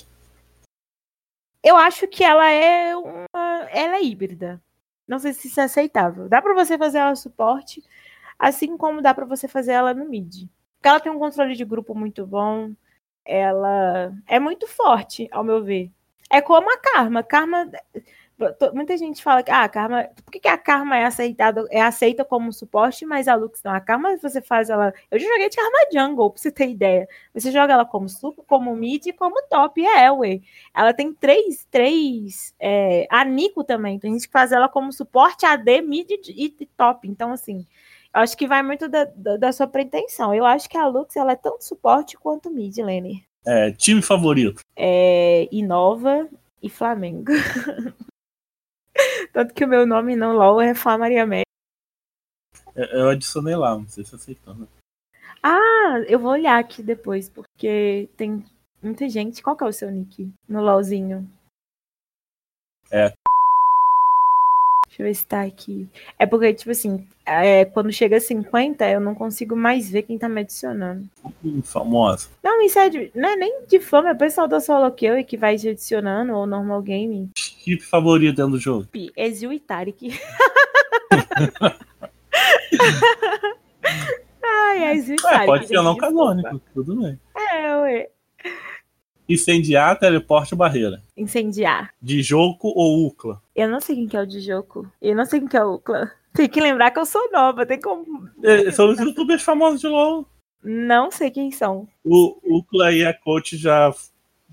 [1.67, 3.27] Eu acho que ela é uma.
[3.71, 4.61] Ela é híbrida.
[5.05, 6.29] Não sei se isso é aceitável.
[6.29, 7.83] Dá para você fazer ela suporte,
[8.39, 10.47] assim como dá para você fazer ela no mid.
[10.77, 12.71] Porque ela tem um controle de grupo muito bom.
[13.25, 15.91] Ela é muito forte, ao meu ver.
[16.29, 17.21] É como a Karma.
[17.21, 17.69] Karma
[18.71, 20.03] Muita gente fala que ah, a Karma.
[20.23, 23.73] Por que, que a Karma é aceitada, é aceita como suporte, mas a Lux não?
[23.73, 24.93] A Karma você faz ela.
[25.09, 27.07] Eu já joguei de Karma Jungle, pra você ter ideia.
[27.33, 29.81] Você joga ela como super, como mid e como top.
[29.81, 30.41] E é, ué.
[30.75, 31.67] Ela tem três.
[31.71, 33.97] três é, a Nico também.
[33.97, 37.07] Tem gente que faz ela como suporte, AD, mid e, e top.
[37.07, 37.65] Então, assim.
[38.13, 40.33] Eu acho que vai muito da, da, da, sua pretensão.
[40.33, 43.23] Eu acho que a Lux ela é tanto suporte quanto mid, Lenny.
[43.45, 44.61] É, time favorito?
[44.75, 46.27] É, Inova
[46.61, 47.31] e Flamengo.
[49.37, 51.45] Tanto que o meu nome no LOL é Flá Maria Média.
[52.75, 54.67] Eu adicionei lá, não sei se aceitou, né?
[55.43, 58.43] Ah, eu vou olhar aqui depois, porque tem
[58.81, 59.43] muita gente.
[59.43, 61.31] Qual que é o seu nick no LOLzinho?
[62.89, 63.13] É.
[64.97, 65.87] Deixa eu ver se tá aqui.
[66.17, 70.17] É porque, tipo assim, é, quando chega a 50, eu não consigo mais ver quem
[70.17, 71.07] tá me adicionando.
[71.63, 72.29] Famosa.
[72.43, 75.23] Não, isso é de, não é nem de fama, é o pessoal da Solo Kill
[75.23, 77.29] que vai te adicionando, ou Normal Gaming.
[77.37, 78.87] Chip favorito dentro do jogo?
[79.15, 80.19] Ezio e Tarek.
[84.43, 85.43] Ai, Ezio e Tarek.
[85.43, 87.19] É, pode ser não canônico, tudo bem.
[87.35, 88.09] É, ué.
[89.27, 91.01] Incendiar, teleporte ou barreira?
[91.15, 91.93] Incendiar.
[92.01, 93.41] De Joco ou Ucla?
[93.55, 94.89] Eu não sei quem que é o de Joco.
[95.01, 96.11] Eu não sei quem que é o Ucla.
[96.33, 98.29] Tem que lembrar que eu sou nova, tem como.
[98.43, 100.25] É, são os youtubers famosos de LOL.
[100.63, 101.87] Não sei quem são.
[102.03, 103.93] O Ucla e a coach já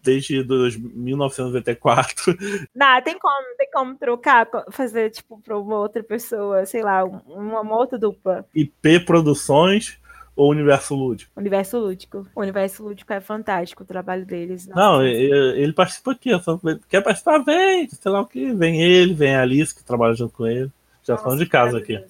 [0.05, 2.37] desde 1994.
[2.75, 7.63] Não, tem como, tem como trocar, fazer tipo para uma outra pessoa, sei lá, uma,
[7.63, 8.47] uma outra dupla.
[8.55, 9.99] IP Produções
[10.37, 11.31] ou Universo Lúdico?
[11.37, 12.27] Universo Lúdico.
[12.35, 14.67] O Universo Lúdico é fantástico o trabalho deles.
[14.69, 16.31] Não, ele, ele participa aqui.
[16.41, 16.59] Só,
[16.89, 17.39] quer participar?
[17.39, 17.89] Vem.
[17.89, 18.53] Sei lá o que.
[18.53, 20.71] Vem ele, vem a Alice, que trabalha junto com ele.
[21.03, 22.03] Já são de casa aqui.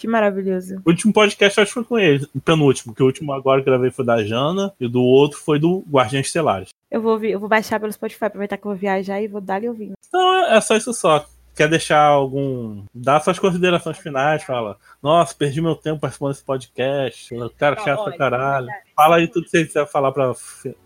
[0.00, 0.80] Que maravilhoso.
[0.84, 3.66] O último podcast acho que foi com ele, o penúltimo, que o último agora que
[3.66, 6.70] gravei foi da Jana e do outro foi do Guardiões Estelares.
[6.90, 9.42] Eu vou ouvir, eu vou baixar pelo Spotify, aproveitar que eu vou viajar e vou
[9.42, 9.92] dar-lhe ouvindo.
[10.08, 11.26] Então é só isso só.
[11.54, 12.84] Quer deixar algum.
[12.94, 14.76] Dá suas considerações finais, fala.
[15.02, 17.34] Nossa, perdi meu tempo participando desse podcast.
[17.58, 18.66] Cara, Não, chato pra caralho.
[18.66, 18.90] verdade.
[18.96, 20.32] Fala aí tudo que você quiser falar pra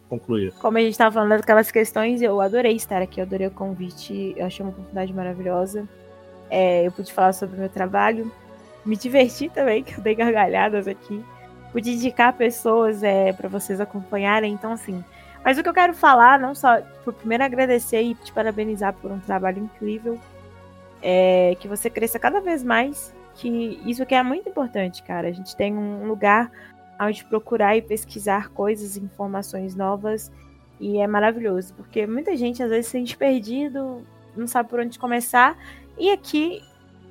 [0.09, 0.53] concluir.
[0.55, 4.35] Como a gente tava falando daquelas questões, eu adorei estar aqui, eu adorei o convite,
[4.37, 5.89] eu achei uma oportunidade maravilhosa.
[6.51, 8.31] É, eu pude falar sobre o meu trabalho,
[8.85, 11.25] me diverti também, que eu dei gargalhadas aqui.
[11.73, 15.05] Pude indicar pessoas é, para vocês acompanharem, então assim.
[15.45, 19.11] Mas o que eu quero falar, não só, tipo, primeiro agradecer e te parabenizar por
[19.11, 20.19] um trabalho incrível.
[21.07, 25.29] É, que você cresça cada vez mais, que isso que é muito importante, cara.
[25.29, 26.51] A gente tem um lugar
[26.99, 30.33] onde procurar e pesquisar coisas, informações novas.
[30.81, 34.03] E é maravilhoso, porque muita gente às vezes se sente perdido,
[34.37, 35.57] não sabe por onde começar.
[35.99, 36.63] E aqui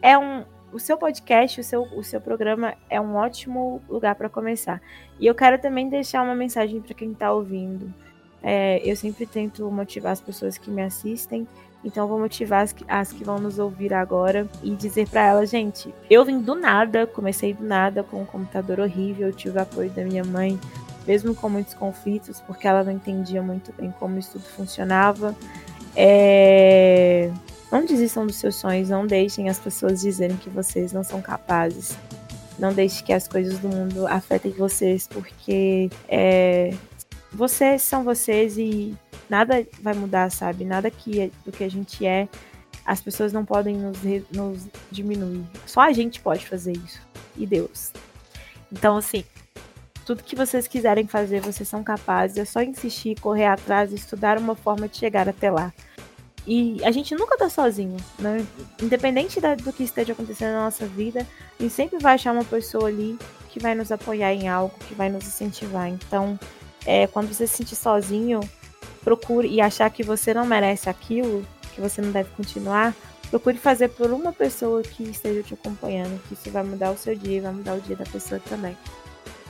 [0.02, 0.44] é um.
[0.72, 4.82] O seu podcast, o seu, o seu programa é um ótimo lugar para começar.
[5.20, 7.94] E eu quero também deixar uma mensagem para quem está ouvindo.
[8.42, 11.48] É, eu sempre tento motivar as pessoas que me assistem,
[11.84, 15.26] então eu vou motivar as que, as que vão nos ouvir agora e dizer para
[15.26, 19.62] elas, gente, eu vim do nada, comecei do nada com um computador horrível, tive o
[19.62, 20.60] apoio da minha mãe,
[21.06, 25.36] mesmo com muitos conflitos, porque ela não entendia muito bem como isso tudo funcionava.
[25.96, 27.30] É...
[27.72, 31.98] Não desistam dos seus sonhos, não deixem as pessoas dizerem que vocês não são capazes.
[32.58, 36.74] Não deixe que as coisas do mundo afetem vocês, porque é...
[37.34, 38.96] vocês são vocês e
[39.30, 40.66] nada vai mudar, sabe?
[40.66, 42.28] Nada que do que a gente é,
[42.86, 43.98] as pessoas não podem nos,
[44.32, 45.46] nos diminuir.
[45.66, 47.02] Só a gente pode fazer isso.
[47.36, 47.92] E Deus.
[48.72, 49.24] Então, assim,
[50.06, 52.38] tudo que vocês quiserem fazer, vocês são capazes.
[52.38, 55.74] É só insistir, correr atrás, estudar uma forma de chegar até lá.
[56.46, 58.46] E a gente nunca tá sozinho, né?
[58.82, 61.26] Independente da- do que esteja acontecendo na nossa vida,
[61.58, 63.18] a gente sempre vai achar uma pessoa ali
[63.50, 65.88] que vai nos apoiar em algo, que vai nos incentivar.
[65.88, 66.38] Então,
[66.86, 68.42] é, quando você se sentir sozinho,
[69.04, 72.94] procure e achar que você não merece aquilo, que você não deve continuar,
[73.30, 77.16] procure fazer por uma pessoa que esteja te acompanhando, que isso vai mudar o seu
[77.16, 78.78] dia, vai mudar o dia da pessoa também.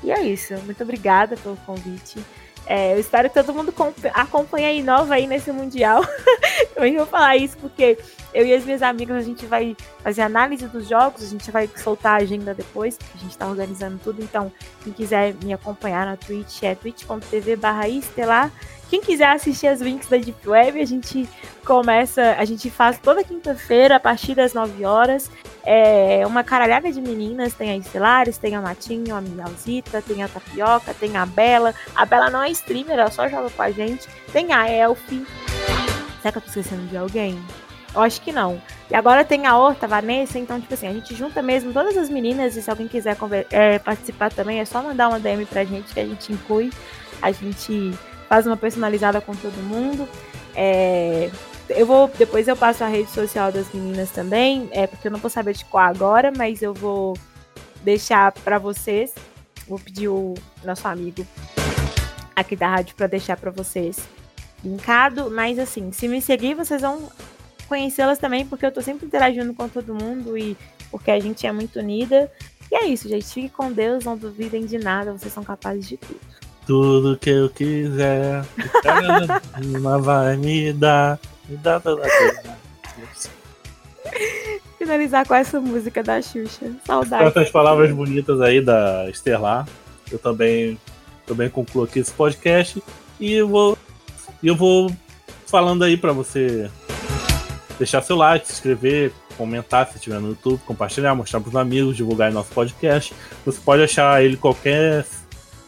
[0.03, 0.53] E é isso.
[0.65, 2.19] Muito obrigada pelo convite.
[2.65, 6.01] É, eu espero que todo mundo comp- acompanhe a Inova aí nesse Mundial.
[6.75, 7.97] eu vou falar isso porque
[8.33, 11.69] eu e as minhas amigas, a gente vai fazer análise dos jogos, a gente vai
[11.75, 14.21] soltar a agenda depois, a gente tá organizando tudo.
[14.21, 14.51] Então,
[14.83, 18.51] quem quiser me acompanhar na Twitch é twitch.tv barra estelar.
[18.89, 21.27] Quem quiser assistir as links da Deep Web, a gente
[21.65, 25.31] começa, a gente faz toda quinta-feira, a partir das 9 horas.
[25.65, 30.27] É uma caralhada de meninas, tem a Estelares, tem a Matinho, a Miguelzita, tem a
[30.27, 31.73] Tapioca, tem a Bela.
[31.95, 34.07] A Bela não é streamer, ela só joga com a gente.
[34.31, 35.25] Tem a Elfie.
[36.21, 37.41] Será que eu tô esquecendo de alguém?
[37.93, 38.61] Eu acho que não.
[38.89, 41.95] E agora tem a Horta, a Vanessa, então, tipo assim, a gente junta mesmo todas
[41.95, 43.15] as meninas e se alguém quiser
[43.51, 46.71] é, participar também, é só mandar uma DM pra gente que a gente inclui.
[47.21, 47.93] A gente
[48.27, 50.07] faz uma personalizada com todo mundo.
[50.55, 51.29] É,
[51.69, 55.19] eu vou, depois eu passo a rede social das meninas também, é porque eu não
[55.19, 57.17] vou saber de qual agora, mas eu vou
[57.83, 59.13] deixar pra vocês.
[59.67, 60.33] Vou pedir o
[60.63, 61.25] nosso amigo
[62.35, 63.97] aqui da rádio pra deixar pra vocês
[64.63, 67.09] linkado, mas assim, se me seguir, vocês vão
[67.67, 70.57] conhecê-las também, porque eu tô sempre interagindo com todo mundo e
[70.91, 72.31] porque a gente é muito unida.
[72.71, 73.25] E é isso, gente.
[73.25, 76.19] Fiquem com Deus, não duvidem de nada, vocês são capazes de tudo.
[76.65, 78.45] Tudo que eu quiser,
[79.75, 81.19] uma vai me dar.
[81.47, 82.57] Me dá toda coisa.
[84.77, 86.65] Finalizar com essa música da Xuxa.
[86.65, 87.25] Com Saudade.
[87.25, 89.67] essas palavras bonitas aí da Estelar,
[90.11, 90.79] eu também,
[91.25, 92.81] também concluo aqui esse podcast
[93.19, 93.77] e eu vou,
[94.41, 94.91] eu vou
[95.47, 96.69] falando aí pra você
[97.83, 102.31] deixar seu like, se inscrever, comentar se estiver no YouTube, compartilhar, mostrar pros amigos, divulgar
[102.31, 103.13] nosso podcast.
[103.45, 105.05] Você pode achar ele qualquer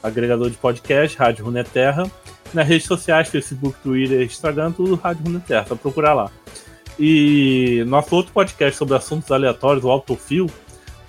[0.01, 2.09] agregador de podcast, Rádio Runeterra,
[2.53, 6.32] nas redes sociais, Facebook, Twitter, Instagram, tudo Rádio Runeterra, só procurar lá.
[6.97, 10.49] E nosso outro podcast sobre assuntos aleatórios, o Autofil,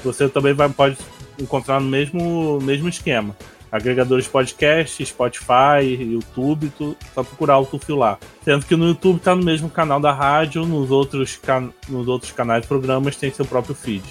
[0.03, 0.99] você também vai, pode
[1.39, 3.37] encontrar no mesmo, mesmo esquema.
[3.71, 8.19] Agregadores de podcast, Spotify, YouTube, tu, só procurar Autofil lá.
[8.43, 12.33] Sendo que no YouTube tá no mesmo canal da rádio, nos outros, can, nos outros
[12.33, 14.03] canais de programas tem seu próprio feed.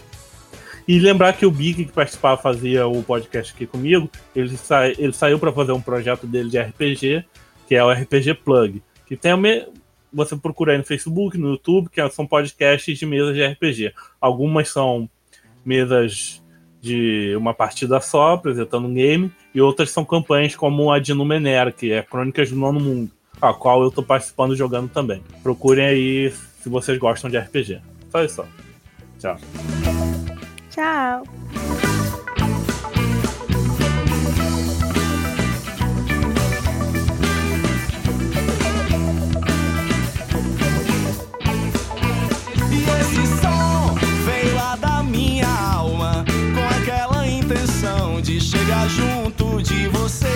[0.87, 5.13] E lembrar que o Big, que participava, fazia o podcast aqui comigo, ele, sa ele
[5.13, 7.25] saiu para fazer um projeto dele de RPG,
[7.67, 8.83] que é o RPG Plug.
[9.07, 9.65] Que tem o me...
[10.13, 13.93] Você procura aí no Facebook, no YouTube, que são podcasts de mesas de RPG.
[14.21, 15.09] Algumas são
[15.65, 16.41] mesas
[16.85, 21.71] de uma partida só, apresentando um game, e outras são campanhas como a de Numenera,
[21.71, 23.11] que é Crônicas do Nono Mundo,
[23.41, 25.23] a qual eu estou participando jogando também.
[25.41, 27.81] Procurem aí se vocês gostam de RPG.
[28.11, 28.45] Só isso.
[29.19, 29.37] Tchau.
[30.69, 31.44] Tchau.
[49.63, 50.27] De você.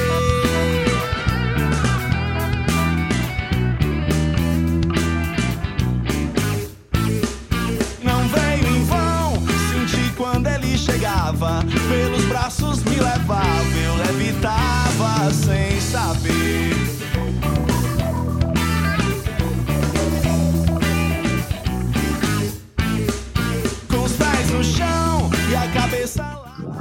[8.03, 9.33] Não veio em vão,
[9.69, 11.63] senti quando ele chegava.
[11.87, 16.89] Pelos braços me levava, eu levitava sem saber.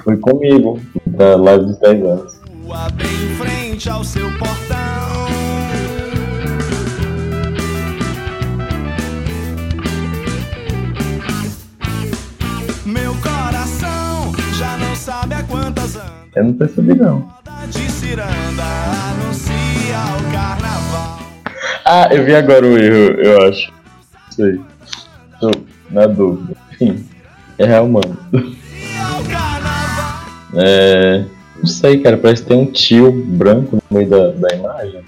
[0.09, 0.81] Foi comigo,
[1.19, 2.41] da live dos 10 anos.
[2.95, 4.79] bem em frente ao seu portão.
[12.87, 16.13] Meu coração já não sabe a quantas anda.
[16.37, 17.29] Eu não percebi não.
[17.69, 18.63] De ciranda
[19.11, 21.19] anuncia o carnaval.
[21.85, 23.73] Ah, eu vi agora o erro, eu acho.
[24.31, 24.61] Sei.
[25.41, 25.51] Tô
[25.91, 26.57] na dúvida.
[26.73, 27.05] Enfim,
[27.59, 28.17] é real, mano.
[30.59, 31.25] É.
[31.57, 35.03] Não sei, cara, parece que tem um tio branco no meio da, da imagem.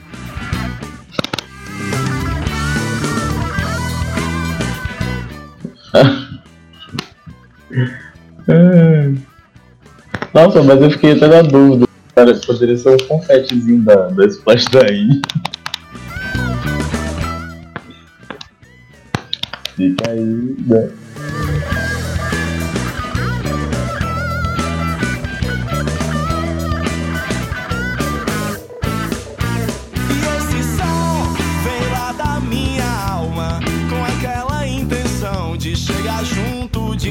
[10.32, 11.86] Nossa, mas eu fiquei até na dúvida.
[12.14, 15.20] Cara, poderia ser um confetezinho da, da Splash daí.
[19.76, 20.90] Fica aí, né?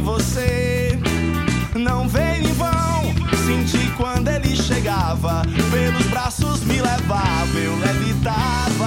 [0.10, 1.00] Você.
[1.76, 3.14] Não veio em vão,
[3.46, 8.79] senti quando ele chegava, pelos braços me levava, eu levitava